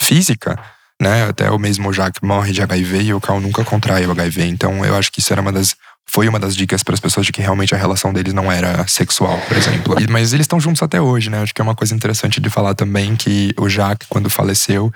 física, 0.02 0.59
né? 1.00 1.28
Até 1.28 1.50
o 1.50 1.59
mesmo 1.59 1.92
Jacques 1.92 2.20
morre 2.22 2.52
de 2.52 2.62
HIV 2.62 3.02
e 3.02 3.14
o 3.14 3.20
Carl 3.20 3.40
nunca 3.40 3.64
contrai 3.64 4.07
o 4.07 4.12
HIV. 4.12 4.44
Então 4.46 4.85
eu 4.85 4.96
acho 4.96 5.12
que 5.12 5.20
isso 5.20 5.33
era 5.33 5.42
uma 5.42 5.52
das 5.52 5.76
foi 6.10 6.26
uma 6.28 6.38
das 6.38 6.56
dicas 6.56 6.82
para 6.82 6.94
as 6.94 7.00
pessoas 7.00 7.26
de 7.26 7.32
que 7.32 7.42
realmente 7.42 7.74
a 7.74 7.78
relação 7.78 8.12
deles 8.12 8.32
não 8.32 8.50
era 8.50 8.86
sexual, 8.88 9.38
por 9.46 9.56
exemplo. 9.56 9.94
Mas 10.10 10.32
eles 10.32 10.44
estão 10.44 10.58
juntos 10.58 10.82
até 10.82 11.00
hoje, 11.00 11.28
né? 11.28 11.42
Acho 11.42 11.54
que 11.54 11.60
é 11.60 11.64
uma 11.64 11.74
coisa 11.74 11.94
interessante 11.94 12.40
de 12.40 12.48
falar 12.48 12.74
também 12.74 13.14
que 13.14 13.52
o 13.58 13.68
Jacques, 13.68 14.08
quando 14.08 14.30
faleceu, 14.30 14.92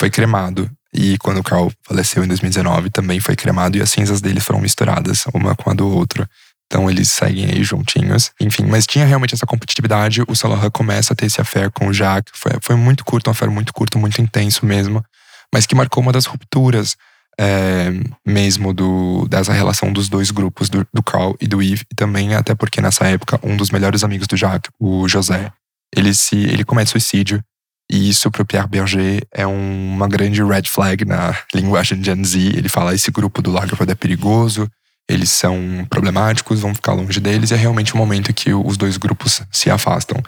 foi 0.00 0.10
cremado. 0.10 0.68
E 0.92 1.16
quando 1.18 1.38
o 1.38 1.42
Carl 1.42 1.70
faleceu 1.86 2.24
em 2.24 2.28
2019, 2.28 2.90
também 2.90 3.20
foi 3.20 3.36
cremado 3.36 3.76
e 3.76 3.82
as 3.82 3.90
cinzas 3.90 4.20
dele 4.20 4.40
foram 4.40 4.60
misturadas, 4.60 5.24
uma 5.32 5.54
com 5.54 5.70
a 5.70 5.74
do 5.74 5.88
outro. 5.88 6.26
Então 6.66 6.90
eles 6.90 7.10
seguem 7.10 7.46
aí 7.46 7.62
juntinhos. 7.62 8.32
Enfim, 8.40 8.64
mas 8.64 8.86
tinha 8.86 9.06
realmente 9.06 9.34
essa 9.34 9.46
competitividade. 9.46 10.22
O 10.26 10.34
Salah 10.34 10.68
começa 10.70 11.12
a 11.12 11.16
ter 11.16 11.26
esse 11.26 11.40
affair 11.40 11.70
com 11.70 11.88
o 11.88 11.92
Jacques. 11.92 12.32
Foi, 12.34 12.52
foi 12.60 12.76
muito 12.76 13.04
curto, 13.04 13.28
um 13.28 13.30
affair 13.30 13.50
muito 13.50 13.72
curto, 13.72 13.98
muito 13.98 14.20
intenso 14.20 14.66
mesmo. 14.66 15.04
Mas 15.54 15.64
que 15.64 15.76
marcou 15.76 16.02
uma 16.02 16.12
das 16.12 16.26
rupturas 16.26 16.96
é, 17.38 17.92
mesmo 18.24 18.72
do, 18.72 19.26
dessa 19.28 19.52
relação 19.52 19.92
dos 19.92 20.08
dois 20.08 20.30
grupos, 20.30 20.68
do, 20.68 20.86
do 20.92 21.02
Carl 21.02 21.34
e 21.40 21.46
do 21.46 21.62
Yves. 21.62 21.84
E 21.90 21.94
também 21.94 22.34
até 22.34 22.54
porque 22.54 22.80
nessa 22.80 23.06
época, 23.06 23.38
um 23.42 23.56
dos 23.56 23.70
melhores 23.70 24.02
amigos 24.02 24.26
do 24.26 24.36
Jacques, 24.36 24.70
o 24.78 25.08
José, 25.08 25.52
ele, 25.94 26.14
se, 26.14 26.36
ele 26.36 26.64
comete 26.64 26.90
suicídio. 26.90 27.42
E 27.90 28.08
isso 28.08 28.30
pro 28.30 28.44
Pierre 28.44 28.66
Berger 28.66 29.24
é 29.32 29.46
um, 29.46 29.94
uma 29.94 30.08
grande 30.08 30.42
red 30.42 30.64
flag 30.66 31.04
na 31.04 31.36
linguagem 31.54 32.02
Gen 32.02 32.24
Z. 32.24 32.38
Ele 32.38 32.68
fala 32.68 32.94
esse 32.94 33.10
grupo 33.10 33.40
do 33.40 33.52
Lagerfeld 33.52 33.92
é 33.92 33.94
perigoso, 33.94 34.68
eles 35.08 35.30
são 35.30 35.86
problemáticos, 35.88 36.60
vão 36.60 36.74
ficar 36.74 36.94
longe 36.94 37.20
deles. 37.20 37.50
E 37.50 37.54
é 37.54 37.56
realmente 37.56 37.92
o 37.92 37.96
um 37.96 38.00
momento 38.00 38.34
que 38.34 38.52
os 38.52 38.76
dois 38.76 38.96
grupos 38.96 39.40
se 39.52 39.70
afastam. 39.70 40.20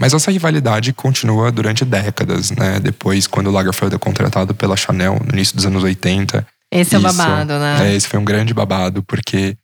Mas 0.00 0.14
essa 0.14 0.30
rivalidade 0.30 0.92
continua 0.92 1.50
durante 1.50 1.84
décadas, 1.84 2.52
né? 2.52 2.78
Depois, 2.78 3.26
quando 3.26 3.48
o 3.48 3.50
Lagerfeld 3.50 3.94
é 3.94 3.98
contratado 3.98 4.54
pela 4.54 4.76
Chanel 4.76 5.20
no 5.24 5.32
início 5.32 5.56
dos 5.56 5.66
anos 5.66 5.82
80. 5.82 6.46
Esse 6.72 6.94
é 6.94 6.98
o 6.98 7.02
babado, 7.02 7.58
né? 7.58 7.90
É, 7.90 7.94
esse 7.96 8.06
foi 8.06 8.20
um 8.20 8.24
grande 8.24 8.54
babado, 8.54 9.02
porque 9.02 9.56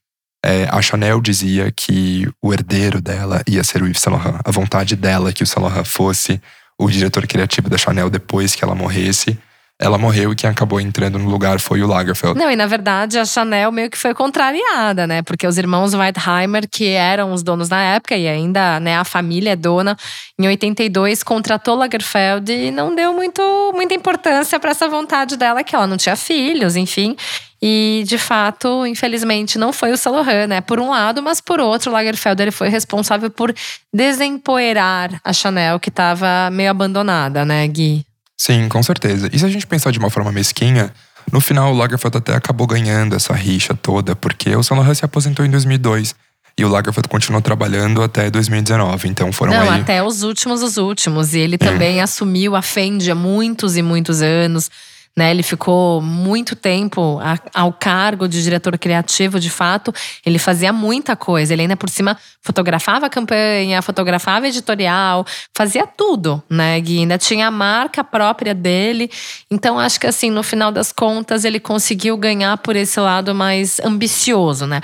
é, 0.44 0.66
a 0.70 0.83
Chanel 0.83 1.20
dizia 1.20 1.70
que 1.70 2.29
o 2.42 2.53
herdeiro 2.53 3.01
dela 3.01 3.42
ia 3.49 3.62
ser 3.62 3.83
o 3.83 3.87
Yves 3.87 4.01
Saint 4.01 4.16
Laurent. 4.16 4.40
A 4.44 4.51
vontade 4.51 4.97
dela 4.97 5.33
que 5.33 5.42
o 5.42 5.47
Saint 5.47 5.64
Laurent 5.64 5.85
fosse 5.85 6.40
o 6.79 6.90
diretor 6.90 7.27
criativo 7.27 7.70
da 7.70 7.79
Chanel 7.79 8.11
depois 8.11 8.55
que 8.55 8.64
ela 8.64 8.75
morresse 8.75 9.38
ela 9.80 9.98
morreu 9.98 10.32
e 10.32 10.37
quem 10.37 10.48
acabou 10.48 10.80
entrando 10.80 11.18
no 11.18 11.28
lugar 11.28 11.58
foi 11.58 11.82
o 11.82 11.87
Lagerfeld. 11.87 12.38
Não, 12.38 12.48
e 12.48 12.54
na 12.54 12.66
verdade 12.66 13.18
a 13.18 13.24
Chanel 13.24 13.72
meio 13.72 13.90
que 13.90 13.98
foi 13.98 14.14
contrariada, 14.14 15.06
né? 15.06 15.20
Porque 15.22 15.46
os 15.46 15.58
irmãos 15.58 15.94
Weidheimer, 15.94 16.68
que 16.70 16.88
eram 16.90 17.32
os 17.32 17.42
donos 17.42 17.68
na 17.68 17.82
época 17.82 18.16
e 18.16 18.28
ainda 18.28 18.78
né, 18.78 18.96
a 18.96 19.04
família 19.04 19.50
é 19.50 19.56
dona, 19.56 19.96
em 20.38 20.46
82 20.46 21.24
contratou 21.24 21.74
Lagerfeld 21.74 22.52
e 22.52 22.70
não 22.70 22.94
deu 22.94 23.12
muito, 23.12 23.42
muita 23.74 23.94
importância 23.94 24.60
para 24.60 24.70
essa 24.70 24.88
vontade 24.88 25.37
dela, 25.37 25.64
que 25.64 25.74
ela 25.74 25.88
não 25.88 25.96
tinha 25.96 26.14
filhos, 26.14 26.76
enfim. 26.76 27.16
E, 27.60 28.04
de 28.06 28.18
fato, 28.18 28.87
infelizmente, 28.87 29.58
não 29.58 29.72
foi 29.72 29.92
o 29.92 29.96
Laurent, 30.06 30.46
né? 30.48 30.60
Por 30.60 30.78
um 30.78 30.90
lado, 30.90 31.22
mas 31.22 31.40
por 31.40 31.58
outro, 31.58 31.90
o 31.90 31.94
Lagerfeld 31.94 32.42
ele 32.42 32.50
foi 32.50 32.68
responsável 32.68 33.30
por 33.30 33.54
desempoeirar 33.92 35.18
a 35.24 35.32
Chanel, 35.32 35.80
que 35.80 35.88
estava 35.88 36.50
meio 36.52 36.70
abandonada, 36.70 37.44
né, 37.44 37.66
Gui? 37.66 38.04
Sim, 38.37 38.68
com 38.68 38.83
certeza. 38.83 39.29
E 39.33 39.38
se 39.38 39.44
a 39.44 39.49
gente 39.49 39.66
pensar 39.66 39.90
de 39.90 39.99
uma 39.99 40.11
forma 40.11 40.33
mesquinha, 40.33 40.92
no 41.33 41.40
final 41.40 41.73
o 41.73 41.77
Lagerfeld 41.77 42.18
até 42.18 42.35
acabou 42.35 42.66
ganhando 42.66 43.14
essa 43.14 43.33
rixa 43.33 43.75
toda, 43.75 44.14
porque 44.14 44.55
o 44.55 44.62
Saint 44.62 44.79
Laurent 44.79 44.97
se 44.97 45.05
aposentou 45.05 45.44
em 45.44 45.51
2002. 45.51 46.14
E 46.57 46.64
o 46.64 46.68
Lagerfeld 46.68 47.09
continuou 47.09 47.42
trabalhando 47.42 48.01
até 48.01 48.31
2019. 48.31 49.09
Então 49.09 49.33
foram 49.33 49.53
Não, 49.53 49.70
aí... 49.70 49.81
até 49.81 50.03
os 50.03 50.23
últimos, 50.23 50.62
os 50.62 50.77
últimos. 50.77 51.35
E 51.35 51.38
ele 51.38 51.59
também 51.59 51.99
é. 51.99 52.03
assumiu 52.03 52.55
a 52.55 52.62
Fendi 52.62 53.11
há 53.11 53.14
muitos 53.14 53.77
e 53.77 53.83
muitos 53.83 54.23
anos. 54.23 54.70
Né, 55.16 55.31
ele 55.31 55.44
ficou 55.44 56.03
muito 56.03 56.57
tempo 56.57 57.20
a, 57.22 57.38
ao 57.55 57.72
cargo 57.72 58.27
de 58.27 58.42
diretor 58.42 58.77
criativo, 58.77 59.38
de 59.38 59.48
fato. 59.48 59.94
Ele 60.27 60.40
fazia 60.40 60.72
muita 60.72 61.14
coisa. 61.14 61.53
Ele 61.53 61.62
ainda 61.62 61.77
por 61.77 61.88
cima 61.88 62.18
fotografava 62.40 63.07
a 63.07 63.09
campanha, 63.09 63.81
fotografava 63.81 64.48
editorial, 64.48 65.24
fazia 65.57 65.87
tudo, 65.87 66.42
né? 66.50 66.81
E 66.81 66.98
ainda 66.98 67.16
tinha 67.16 67.46
a 67.46 67.50
marca 67.50 68.03
própria 68.03 68.53
dele. 68.53 69.09
Então 69.48 69.79
acho 69.79 70.00
que 70.00 70.07
assim, 70.09 70.31
no 70.31 70.42
final 70.42 70.72
das 70.72 70.90
contas, 70.90 71.44
ele 71.44 71.61
conseguiu 71.61 72.16
ganhar 72.16 72.59
por 72.59 72.74
esse 72.74 72.98
lado 72.98 73.33
mais 73.35 73.79
ambicioso, 73.85 74.66
né? 74.66 74.81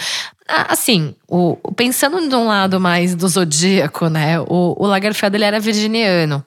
Assim, 0.69 1.15
o, 1.29 1.57
pensando 1.77 2.29
de 2.29 2.35
um 2.35 2.47
lado 2.47 2.81
mais 2.81 3.15
do 3.15 3.29
zodíaco, 3.29 4.09
né? 4.09 4.41
O, 4.41 4.77
o 4.79 4.87
Lagerfeld 4.87 5.37
ele 5.37 5.45
era 5.45 5.61
virginiano. 5.61 6.45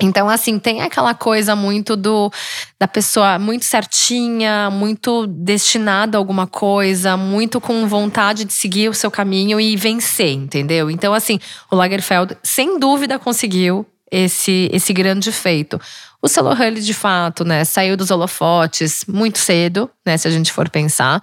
Então, 0.00 0.28
assim, 0.28 0.58
tem 0.58 0.80
aquela 0.80 1.14
coisa 1.14 1.54
muito 1.54 1.96
do 1.96 2.30
da 2.78 2.88
pessoa 2.88 3.38
muito 3.38 3.64
certinha, 3.64 4.70
muito 4.70 5.26
destinada 5.26 6.16
a 6.16 6.20
alguma 6.20 6.46
coisa, 6.46 7.16
muito 7.16 7.60
com 7.60 7.86
vontade 7.86 8.44
de 8.44 8.52
seguir 8.52 8.88
o 8.88 8.94
seu 8.94 9.10
caminho 9.10 9.60
e 9.60 9.76
vencer, 9.76 10.32
entendeu? 10.32 10.90
Então, 10.90 11.12
assim, 11.12 11.38
o 11.70 11.76
Lagerfeld, 11.76 12.36
sem 12.42 12.78
dúvida, 12.78 13.18
conseguiu 13.18 13.86
esse, 14.10 14.68
esse 14.72 14.92
grande 14.92 15.32
feito. 15.32 15.80
O 16.24 16.28
Solo 16.28 16.54
de 16.54 16.94
fato, 16.94 17.44
né, 17.44 17.64
saiu 17.64 17.96
dos 17.96 18.10
holofotes 18.12 19.04
muito 19.08 19.38
cedo, 19.40 19.90
né, 20.06 20.16
se 20.16 20.28
a 20.28 20.30
gente 20.30 20.52
for 20.52 20.68
pensar. 20.70 21.20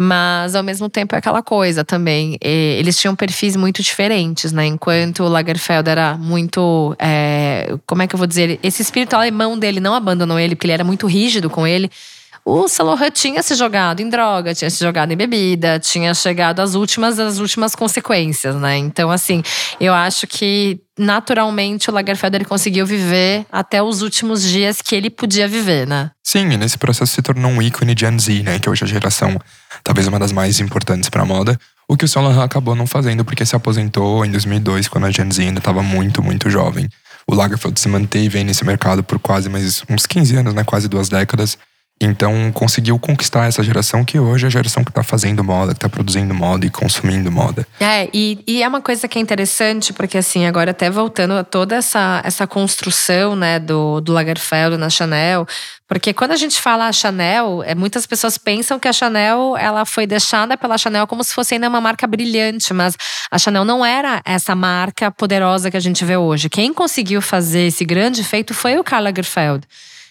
Mas, 0.00 0.56
ao 0.56 0.64
mesmo 0.64 0.88
tempo, 0.88 1.14
é 1.14 1.18
aquela 1.18 1.42
coisa 1.42 1.84
também. 1.84 2.36
Eles 2.40 2.98
tinham 2.98 3.14
perfis 3.14 3.54
muito 3.54 3.80
diferentes, 3.82 4.50
né? 4.50 4.66
Enquanto 4.66 5.22
o 5.22 5.28
Lagerfeld 5.28 5.88
era 5.88 6.16
muito… 6.16 6.96
É, 6.98 7.76
como 7.86 8.02
é 8.02 8.08
que 8.08 8.16
eu 8.16 8.18
vou 8.18 8.26
dizer? 8.26 8.58
Esse 8.64 8.82
espírito 8.82 9.14
alemão 9.14 9.56
dele 9.56 9.78
não 9.78 9.94
abandonou 9.94 10.38
ele, 10.40 10.56
porque 10.56 10.66
ele 10.66 10.72
era 10.72 10.84
muito 10.84 11.06
rígido 11.06 11.48
com 11.48 11.64
ele 11.64 11.88
o 12.44 12.66
Salohan 12.66 13.10
tinha 13.10 13.42
se 13.42 13.54
jogado 13.54 14.00
em 14.00 14.08
droga, 14.08 14.54
tinha 14.54 14.68
se 14.68 14.80
jogado 14.80 15.12
em 15.12 15.16
bebida, 15.16 15.78
tinha 15.78 16.12
chegado 16.12 16.60
às 16.60 16.74
últimas, 16.74 17.18
às 17.18 17.38
últimas 17.38 17.74
consequências, 17.74 18.56
né? 18.56 18.76
Então, 18.76 19.10
assim, 19.10 19.42
eu 19.80 19.94
acho 19.94 20.26
que 20.26 20.80
naturalmente 20.98 21.88
o 21.88 21.92
Lagerfeld 21.92 22.36
ele 22.36 22.44
conseguiu 22.44 22.84
viver 22.84 23.46
até 23.50 23.80
os 23.82 24.02
últimos 24.02 24.42
dias 24.42 24.82
que 24.82 24.94
ele 24.94 25.08
podia 25.08 25.46
viver, 25.46 25.86
né? 25.86 26.10
Sim, 26.24 26.50
e 26.50 26.56
nesse 26.56 26.78
processo 26.78 27.14
se 27.14 27.22
tornou 27.22 27.50
um 27.50 27.62
ícone 27.62 27.94
Gen 27.96 28.18
Z, 28.18 28.42
né? 28.42 28.58
Que 28.58 28.68
hoje 28.68 28.82
é 28.82 28.86
a 28.86 28.88
geração, 28.88 29.38
talvez 29.84 30.08
uma 30.08 30.18
das 30.18 30.32
mais 30.32 30.58
importantes 30.58 31.08
para 31.08 31.22
a 31.22 31.26
moda. 31.26 31.56
O 31.88 31.96
que 31.96 32.04
o 32.04 32.08
Saint 32.08 32.38
acabou 32.38 32.74
não 32.74 32.86
fazendo 32.86 33.24
porque 33.24 33.46
se 33.46 33.54
aposentou 33.54 34.24
em 34.24 34.30
2002, 34.30 34.88
quando 34.88 35.06
a 35.06 35.10
Gen 35.10 35.30
Z 35.30 35.42
ainda 35.42 35.58
estava 35.58 35.82
muito, 35.82 36.22
muito 36.22 36.50
jovem. 36.50 36.88
O 37.26 37.34
Lagerfeld 37.34 37.78
se 37.78 37.88
manteve 37.88 38.42
nesse 38.42 38.64
mercado 38.64 39.04
por 39.04 39.18
quase 39.20 39.48
mais 39.48 39.84
uns 39.88 40.06
15 40.06 40.36
anos, 40.36 40.54
né? 40.54 40.64
Quase 40.64 40.88
duas 40.88 41.08
décadas. 41.08 41.56
Então 42.00 42.50
conseguiu 42.52 42.98
conquistar 42.98 43.46
essa 43.46 43.62
geração 43.62 44.04
que 44.04 44.18
hoje 44.18 44.44
é 44.44 44.48
a 44.48 44.50
geração 44.50 44.82
que 44.82 44.90
está 44.90 45.02
fazendo 45.04 45.44
moda, 45.44 45.72
que 45.72 45.78
está 45.78 45.88
produzindo 45.88 46.34
moda 46.34 46.66
e 46.66 46.70
consumindo 46.70 47.30
moda. 47.30 47.66
É, 47.78 48.08
e, 48.12 48.42
e, 48.46 48.62
é 48.62 48.68
uma 48.68 48.80
coisa 48.80 49.06
que 49.06 49.18
é 49.18 49.22
interessante, 49.22 49.92
porque 49.92 50.18
assim, 50.18 50.44
agora 50.44 50.72
até 50.72 50.90
voltando 50.90 51.34
a 51.34 51.44
toda 51.44 51.76
essa, 51.76 52.20
essa 52.24 52.46
construção 52.46 53.36
né, 53.36 53.60
do, 53.60 54.00
do 54.00 54.12
Lagerfeld 54.12 54.76
na 54.76 54.90
Chanel, 54.90 55.46
porque 55.86 56.12
quando 56.12 56.32
a 56.32 56.36
gente 56.36 56.60
fala 56.60 56.88
a 56.88 56.92
Chanel, 56.92 57.62
é, 57.64 57.74
muitas 57.74 58.06
pessoas 58.06 58.36
pensam 58.36 58.80
que 58.80 58.88
a 58.88 58.92
Chanel 58.92 59.56
ela 59.56 59.84
foi 59.84 60.06
deixada 60.06 60.56
pela 60.56 60.78
Chanel 60.78 61.06
como 61.06 61.22
se 61.22 61.32
fosse 61.32 61.54
ainda 61.54 61.68
uma 61.68 61.80
marca 61.80 62.06
brilhante, 62.06 62.72
mas 62.74 62.96
a 63.30 63.38
Chanel 63.38 63.64
não 63.64 63.84
era 63.84 64.20
essa 64.24 64.54
marca 64.56 65.10
poderosa 65.10 65.70
que 65.70 65.76
a 65.76 65.80
gente 65.80 66.04
vê 66.04 66.16
hoje. 66.16 66.48
Quem 66.48 66.72
conseguiu 66.74 67.22
fazer 67.22 67.66
esse 67.66 67.84
grande 67.84 68.24
feito 68.24 68.54
foi 68.54 68.76
o 68.78 68.82
Karl 68.82 69.04
Lagerfeld 69.04 69.66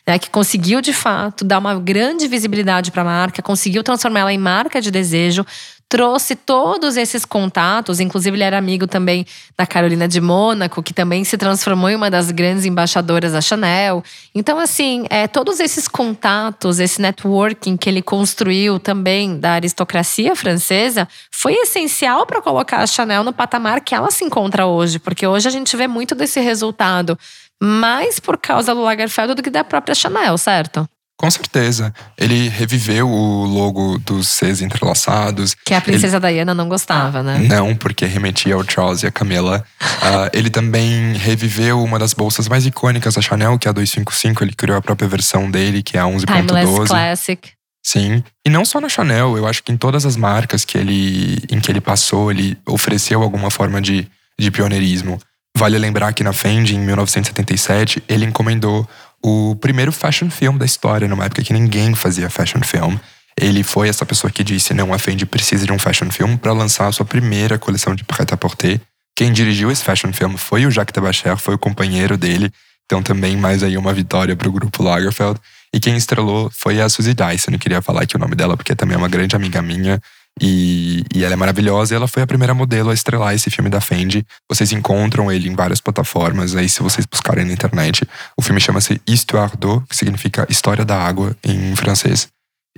né, 0.06 0.18
que 0.18 0.30
conseguiu 0.30 0.82
de 0.82 0.94
fato 0.94 1.44
dar 1.44 1.60
uma 1.60 1.80
grande 1.80 2.28
visibilidade 2.28 2.92
para 2.92 3.02
a 3.02 3.06
marca, 3.06 3.42
conseguiu 3.42 3.84
transformá-la 3.84 4.34
em 4.34 4.38
marca 4.38 4.82
de 4.82 4.92
desejo, 4.92 5.46
trouxe 5.92 6.38
todos 6.38 6.96
esses 6.96 7.26
contatos, 7.26 8.00
inclusive 8.00 8.38
ele 8.38 8.46
era 8.46 8.58
amigo 8.58 8.88
também 8.88 9.26
da 9.58 9.68
Carolina 9.68 10.08
de 10.08 10.22
Mônaco, 10.22 10.82
que 10.82 10.94
também 10.94 11.26
se 11.26 11.38
transformou 11.38 11.90
em 11.90 11.96
uma 11.98 12.10
das 12.10 12.32
grandes 12.32 12.64
embaixadoras 12.64 13.34
da 13.34 13.42
Chanel. 13.42 14.02
Então, 14.34 14.58
assim, 14.58 15.06
é, 15.10 15.28
todos 15.28 15.60
esses 15.60 15.90
contatos, 15.90 16.80
esse 16.80 17.02
networking 17.02 17.76
que 17.76 17.90
ele 17.90 18.02
construiu 18.02 18.80
também 18.80 19.38
da 19.38 19.52
aristocracia 19.52 20.34
francesa, 20.34 21.06
foi 21.30 21.56
essencial 21.56 22.26
para 22.26 22.42
colocar 22.42 22.78
a 22.78 22.88
Chanel 22.88 23.26
no 23.26 23.34
patamar 23.34 23.82
que 23.82 23.94
ela 23.94 24.12
se 24.12 24.24
encontra 24.24 24.66
hoje, 24.66 24.98
porque 24.98 25.28
hoje 25.28 25.50
a 25.50 25.52
gente 25.52 25.76
vê 25.76 25.90
muito 25.90 26.16
desse 26.16 26.40
resultado 26.40 27.20
mais 27.62 28.20
por 28.20 28.38
causa 28.38 28.74
do 28.74 28.82
Lagerfeld 28.82 29.36
do 29.36 29.44
que 29.44 29.50
da 29.50 29.64
própria 29.64 29.94
Chanel, 29.94 30.38
certo? 30.38 30.88
Com 31.22 31.30
certeza. 31.30 31.94
Ele 32.18 32.50
reviveu 32.50 33.08
o 33.08 33.46
logo 33.46 34.00
dos 34.00 34.28
Cs 34.28 34.60
entrelaçados. 34.60 35.56
Que 35.64 35.76
a 35.76 35.80
princesa 35.80 36.18
ele... 36.18 36.34
Diana 36.34 36.56
não 36.56 36.68
gostava, 36.68 37.22
né? 37.22 37.38
Não, 37.48 37.76
porque 37.76 38.08
remetia 38.08 38.56
ao 38.56 38.68
Charles 38.68 39.04
e 39.04 39.08
a 39.08 39.12
Camila. 39.12 39.64
uh, 39.80 40.30
ele 40.34 40.50
também 40.50 41.14
reviveu 41.14 41.84
uma 41.84 42.00
das 42.00 42.16
bolsas 42.16 42.48
mais 42.48 42.66
icônicas 42.66 43.14
da 43.14 43.22
Chanel, 43.22 43.60
que 43.60 43.68
é 43.68 43.70
a 43.70 43.72
255. 43.72 44.44
Ele 44.44 44.56
criou 44.56 44.76
a 44.76 44.82
própria 44.82 45.08
versão 45.08 45.52
dele, 45.52 45.84
que 45.84 45.96
é 45.96 46.00
a 46.00 46.06
11.12. 46.06 46.26
Timeless 46.26 46.88
Classic. 46.88 47.52
Sim. 47.86 48.24
E 48.44 48.50
não 48.50 48.66
só 48.66 48.82
na 48.82 48.90
Chanel, 48.90 49.38
eu 49.38 49.46
acho 49.46 49.64
que 49.64 49.72
em 49.72 49.78
todas 49.78 50.08
as 50.08 50.16
marcas 50.16 50.66
que 50.66 50.76
ele, 50.76 51.44
em 51.52 51.60
que 51.60 51.72
ele 51.72 51.82
passou, 51.82 52.32
ele 52.32 52.58
ofereceu 52.66 53.22
alguma 53.22 53.52
forma 53.52 53.80
de, 53.80 54.08
de 54.40 54.50
pioneirismo. 54.50 55.20
Vale 55.58 55.78
lembrar 55.78 56.14
que 56.14 56.24
na 56.24 56.34
Fendi, 56.34 56.76
em 56.76 56.80
1977, 56.80 58.04
ele 58.08 58.26
encomendou 58.26 58.88
o 59.24 59.56
primeiro 59.58 59.92
fashion 59.92 60.30
film 60.30 60.58
da 60.58 60.66
história, 60.66 61.08
numa 61.08 61.26
época 61.26 61.44
que 61.44 61.54
ninguém 61.54 61.94
fazia 61.94 62.30
fashion 62.30 62.62
film. 62.64 62.96
Ele 63.40 63.64
foi 63.64 63.88
essa 63.88 64.06
pessoa 64.06 64.32
que 64.32 64.44
disse: 64.44 64.74
não, 64.74 64.94
a 64.94 65.00
Fendi 65.00 65.26
precisa 65.26 65.66
de 65.66 65.72
um 65.72 65.80
fashion 65.80 66.10
film 66.10 66.36
para 66.36 66.52
lançar 66.54 66.88
a 66.88 66.92
sua 66.92 67.06
primeira 67.06 67.58
coleção 67.58 67.94
de 67.96 68.04
prêt-à-porter. 68.04 68.82
Quem 69.16 69.32
dirigiu 69.32 69.70
esse 69.70 69.84
fashion 69.84 70.12
film 70.12 70.36
foi 70.36 70.66
o 70.66 70.72
Jacques 70.72 70.94
Tabacher, 70.94 71.38
foi 71.38 71.56
o 71.56 71.60
companheiro 71.60 72.18
dele. 72.18 72.52
Então 72.86 73.02
também 73.02 73.38
mais 73.38 73.64
aí 73.64 73.78
uma 73.78 73.94
vitória 73.94 74.36
para 74.36 74.50
o 74.50 74.52
grupo 74.52 74.84
Lagerfeld. 74.84 75.40
E 75.74 75.80
quem 75.80 75.96
estrelou 75.96 76.50
foi 76.52 76.82
a 76.82 76.90
Suzy 76.90 77.14
Dyson. 77.14 77.52
Eu 77.52 77.60
queria 77.60 77.82
falar 77.82 78.02
aqui 78.02 78.16
o 78.16 78.20
nome 78.20 78.36
dela 78.36 78.58
porque 78.58 78.76
também 78.76 78.96
é 78.96 78.98
uma 78.98 79.08
grande 79.08 79.36
amiga 79.36 79.62
minha. 79.62 80.02
E, 80.40 81.04
e, 81.14 81.24
ela 81.24 81.34
é 81.34 81.36
maravilhosa 81.36 81.94
e 81.94 81.96
ela 81.96 82.08
foi 82.08 82.24
a 82.24 82.28
primeira 82.28 82.54
modelo 82.54 82.90
a 82.90 82.94
estrelar 82.94 83.34
esse 83.34 83.50
filme 83.50 83.70
da 83.70 83.82
Fendi. 83.82 84.26
Vocês 84.50 84.72
encontram 84.72 85.32
ele 85.32 85.50
em 85.50 85.56
várias 85.56 85.82
plataformas, 85.82 86.56
aí 86.56 86.70
se 86.70 86.82
vocês 86.82 87.06
buscarem 87.06 87.46
na 87.46 87.54
internet. 87.54 88.08
O 88.38 88.42
filme 88.42 88.60
chama-se 88.60 89.02
Histoire 89.08 89.56
d'eau, 89.58 89.82
que 89.82 89.96
significa 89.96 90.48
História 90.50 90.86
da 90.86 90.98
Água 90.98 91.36
em 91.44 91.76
francês. 91.76 92.28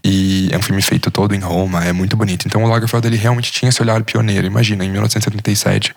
E 0.04 0.50
é 0.52 0.58
um 0.58 0.62
filme 0.62 0.82
feito 0.82 1.10
todo 1.12 1.34
em 1.34 1.39
Roma, 1.39 1.86
é 1.86 1.94
muito 1.94 2.18
bonito. 2.18 2.46
Então 2.46 2.63
o 2.63 2.68
Lagerfeld 2.68 3.08
ele 3.08 3.16
realmente 3.16 3.52
tinha 3.52 3.70
esse 3.70 3.82
olhar 3.82 4.04
pioneiro. 4.04 4.46
Imagina, 4.46 4.84
em 4.84 4.89
1977, 4.89 5.96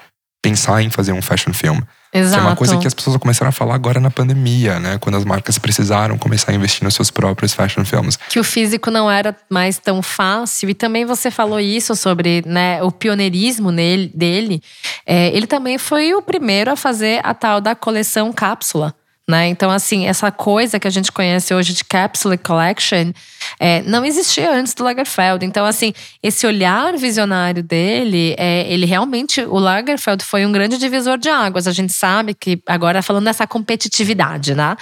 pensar 0.48 0.82
em 0.82 0.90
fazer 0.90 1.12
um 1.12 1.22
fashion 1.22 1.52
film. 1.52 1.80
Exato. 2.12 2.40
Que 2.40 2.46
é 2.46 2.48
uma 2.48 2.56
coisa 2.56 2.78
que 2.78 2.86
as 2.86 2.94
pessoas 2.94 3.16
começaram 3.16 3.48
a 3.48 3.52
falar 3.52 3.74
agora 3.74 4.00
na 4.00 4.10
pandemia, 4.10 4.78
né? 4.78 4.96
Quando 4.98 5.16
as 5.16 5.24
marcas 5.24 5.58
precisaram 5.58 6.16
começar 6.16 6.52
a 6.52 6.54
investir 6.54 6.82
nos 6.84 6.94
seus 6.94 7.10
próprios 7.10 7.52
fashion 7.52 7.84
films. 7.84 8.16
Que 8.28 8.38
o 8.38 8.44
físico 8.44 8.90
não 8.90 9.10
era 9.10 9.36
mais 9.50 9.78
tão 9.78 10.00
fácil. 10.02 10.70
E 10.70 10.74
também 10.74 11.04
você 11.04 11.30
falou 11.30 11.60
isso 11.60 11.94
sobre 11.94 12.42
né, 12.46 12.82
o 12.82 12.90
pioneirismo 12.90 13.70
nele, 13.70 14.10
dele. 14.14 14.62
É, 15.04 15.28
ele 15.36 15.46
também 15.46 15.78
foi 15.78 16.14
o 16.14 16.22
primeiro 16.22 16.70
a 16.70 16.76
fazer 16.76 17.20
a 17.22 17.34
tal 17.34 17.60
da 17.60 17.74
coleção 17.74 18.32
cápsula. 18.32 18.94
Né? 19.28 19.48
Então, 19.48 19.72
assim, 19.72 20.06
essa 20.06 20.30
coisa 20.30 20.78
que 20.78 20.86
a 20.86 20.90
gente 20.90 21.10
conhece 21.10 21.52
hoje 21.52 21.74
de 21.74 21.84
Capsule 21.84 22.38
Collection 22.38 23.10
é, 23.58 23.82
não 23.82 24.04
existia 24.04 24.52
antes 24.52 24.72
do 24.72 24.84
Lagerfeld. 24.84 25.44
Então, 25.44 25.66
assim, 25.66 25.92
esse 26.22 26.46
olhar 26.46 26.96
visionário 26.96 27.60
dele, 27.60 28.36
é, 28.38 28.72
ele 28.72 28.86
realmente, 28.86 29.40
o 29.40 29.58
Lagerfeld 29.58 30.22
foi 30.22 30.46
um 30.46 30.52
grande 30.52 30.78
divisor 30.78 31.18
de 31.18 31.28
águas. 31.28 31.66
A 31.66 31.72
gente 31.72 31.92
sabe 31.92 32.34
que, 32.34 32.62
agora 32.66 33.02
falando 33.02 33.24
dessa 33.24 33.48
competitividade, 33.48 34.54
né? 34.54 34.76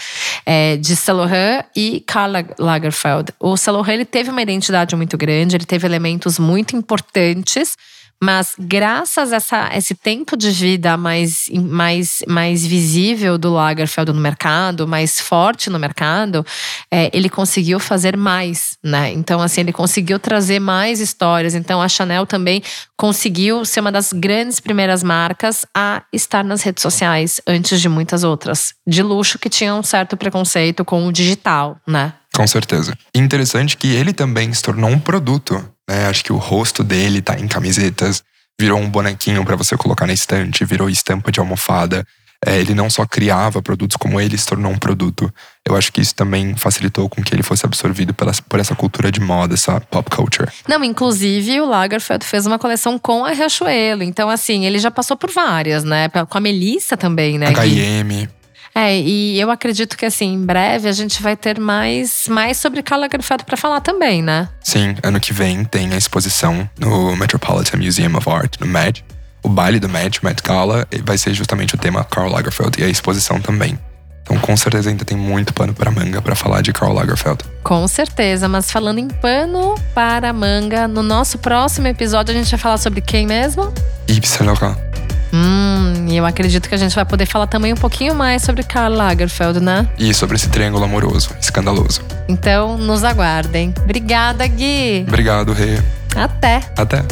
É, 0.45 0.77
de 0.77 0.95
Saint 0.95 1.31
e 1.75 2.05
Karl 2.07 2.33
Lagerfeld. 2.59 3.33
O 3.41 3.57
Saint 3.57 3.89
ele 3.89 4.05
teve 4.05 4.29
uma 4.29 4.43
identidade 4.43 4.95
muito 4.95 5.17
grande, 5.17 5.57
ele 5.57 5.65
teve 5.65 5.87
elementos 5.87 6.39
muito 6.39 6.77
importantes 6.77 7.79
mas 8.23 8.55
graças 8.59 9.33
a 9.33 9.37
essa, 9.37 9.71
esse 9.75 9.95
tempo 9.95 10.37
de 10.37 10.51
vida 10.51 10.97
mais, 10.97 11.51
mais, 11.53 12.23
mais 12.27 12.65
visível 12.65 13.37
do 13.37 13.53
Lagerfeld 13.53 14.13
no 14.13 14.21
mercado, 14.21 14.87
mais 14.87 15.21
forte 15.21 15.69
no 15.69 15.79
mercado, 15.79 16.45
é, 16.91 17.11
ele 17.13 17.29
conseguiu 17.29 17.79
fazer 17.79 18.17
mais, 18.17 18.79
né? 18.83 19.13
Então, 19.13 19.41
assim, 19.41 19.61
ele 19.61 19.73
conseguiu 19.73 20.19
trazer 20.19 20.61
mais 20.61 21.01
histórias. 21.01 21.55
Então, 21.55 21.83
a 21.83 21.89
Chanel 21.89 22.27
também 22.27 22.63
conseguiu 22.97 23.65
ser 23.65 23.81
uma 23.81 23.93
das 23.93 24.13
grandes 24.13 24.61
primeiras 24.61 25.03
marcas 25.03 25.67
a 25.75 26.03
estar 26.13 26.45
nas 26.45 26.63
redes 26.63 26.83
sociais 26.83 27.41
antes 27.47 27.81
de 27.81 27.89
muitas 27.89 28.25
outras 28.25 28.75
de 28.87 29.03
luxo 29.03 29.39
que 29.39 29.49
tinham 29.49 29.81
um 29.81 29.83
certo 29.83 30.17
preconceito 30.17 30.85
com 30.85 31.07
o 31.07 31.13
digital, 31.13 31.79
né? 31.87 32.15
Com 32.35 32.47
certeza. 32.47 32.97
Interessante 33.15 33.77
que 33.77 33.95
ele 33.95 34.13
também 34.13 34.53
se 34.53 34.63
tornou 34.63 34.91
um 34.91 34.99
produto 34.99 35.74
né? 35.89 36.07
Acho 36.07 36.25
que 36.25 36.33
o 36.33 36.37
rosto 36.37 36.83
dele 36.83 37.23
tá 37.23 37.39
em 37.39 37.47
camisetas, 37.47 38.23
virou 38.61 38.79
um 38.79 38.89
bonequinho 38.89 39.45
para 39.45 39.57
você 39.57 39.77
colocar 39.77 40.07
na 40.07 40.13
estante, 40.13 40.65
virou 40.65 40.89
estampa 40.89 41.31
de 41.31 41.41
almofada. 41.41 42.07
É, 42.47 42.61
ele 42.61 42.75
não 42.75 42.91
só 42.91 43.07
criava 43.07 43.63
produtos, 43.63 43.97
como 43.97 44.21
ele 44.21 44.37
se 44.37 44.47
tornou 44.47 44.71
um 44.71 44.77
produto. 44.77 45.33
Eu 45.67 45.75
acho 45.75 45.91
que 45.91 46.03
isso 46.03 46.15
também 46.15 46.55
facilitou 46.57 47.09
com 47.09 47.23
que 47.23 47.35
ele 47.35 47.43
fosse 47.43 47.65
absorvido 47.65 48.13
pela, 48.13 48.33
por 48.47 48.61
essa 48.61 48.75
cultura 48.75 49.11
de 49.11 49.19
moda, 49.19 49.55
essa 49.55 49.81
pop 49.81 50.15
culture. 50.15 50.51
Não, 50.69 50.85
inclusive 50.85 51.59
o 51.63 51.67
Lagerfeld 51.67 52.23
fez 52.25 52.45
uma 52.45 52.59
coleção 52.59 52.99
com 52.99 53.25
a 53.25 53.31
Riachuelo. 53.31 54.03
Então, 54.03 54.29
assim, 54.29 54.67
ele 54.67 54.79
já 54.79 54.91
passou 54.91 55.17
por 55.17 55.31
várias, 55.31 55.85
né? 55.85 56.11
Com 56.29 56.37
a 56.37 56.41
Melissa 56.41 56.99
também, 56.99 57.39
né? 57.39 57.47
H&M. 57.47 58.29
É, 58.75 58.99
e 58.99 59.39
eu 59.39 59.51
acredito 59.51 59.97
que 59.97 60.05
assim, 60.05 60.35
em 60.35 60.45
breve 60.45 60.89
a 60.89 60.93
gente 60.93 61.23
vai 61.23 61.37
ter 61.37 61.61
mais, 61.61 62.25
mais 62.29 62.57
sobre 62.57 62.83
Karl 62.83 63.01
Lagerfeld 63.03 63.45
para 63.45 63.57
falar 63.57 63.81
também, 63.81 64.21
né? 64.21 64.49
Sim, 64.61 64.97
ano 65.03 65.21
que 65.21 65.33
vem 65.33 65.65
tem 65.65 65.93
a 65.93 65.97
exposição 65.97 66.69
no 66.79 67.15
Metropolitan 67.17 67.79
Museum 67.79 68.17
of 68.17 68.29
Art, 68.29 68.57
no 68.59 68.67
MED. 68.67 69.05
O 69.45 69.49
baile 69.49 69.79
do 69.79 69.89
MED, 69.89 70.21
Met 70.23 70.43
Gala, 70.43 70.89
vai 71.05 71.17
ser 71.17 71.35
justamente 71.35 71.75
o 71.75 71.79
tema 71.79 72.03
Karl 72.03 72.31
Lagerfeld 72.31 72.81
e 72.81 72.85
a 72.85 72.89
exposição 72.89 73.41
também. 73.41 73.79
Então, 74.23 74.39
com 74.39 74.57
certeza 74.57 74.89
ainda 74.89 75.05
tem 75.05 75.19
muito 75.19 75.53
pano 75.53 75.75
para 75.75 75.91
manga 75.91 76.21
para 76.21 76.35
falar 76.35 76.63
de 76.63 76.73
Karl 76.73 76.95
Lagerfeld. 76.95 77.45
Com 77.63 77.87
certeza, 77.87 78.49
mas 78.49 78.71
falando 78.71 78.99
em 78.99 79.09
pano 79.09 79.75
para 79.95 80.33
manga, 80.33 80.89
no 80.89 81.03
nosso 81.03 81.39
próximo 81.39 81.87
episódio 81.87 82.35
a 82.35 82.37
gente 82.37 82.51
vai 82.51 82.59
falar 82.59 82.79
sobre 82.79 83.03
quem 83.03 83.27
mesmo? 83.27 83.73
Yves 84.09 84.31
Saint 84.31 84.47
Laurent. 84.47 84.94
Hum, 85.35 86.07
e 86.09 86.17
eu 86.17 86.25
acredito 86.25 86.69
que 86.69 86.75
a 86.77 86.79
gente 86.79 86.95
vai 86.95 87.05
poder 87.05 87.27
falar 87.27 87.49
também 87.49 87.73
um 87.73 87.77
pouquinho 87.77 88.15
mais 88.15 88.43
sobre 88.43 88.63
Karl 88.63 88.95
Lagerfeld, 88.95 89.59
né? 89.59 89.89
E 89.99 90.15
sobre 90.15 90.37
esse 90.37 90.49
triângulo 90.49 90.85
amoroso, 90.85 91.31
escandaloso. 91.41 92.03
Então, 92.29 92.79
nos 92.79 93.03
aguardem. 93.03 93.75
Obrigada, 93.83 94.47
Gui. 94.47 95.05
Obrigado, 95.09 95.53
Rê. 95.53 95.81
Até. 96.15 96.61
Até. 96.77 97.03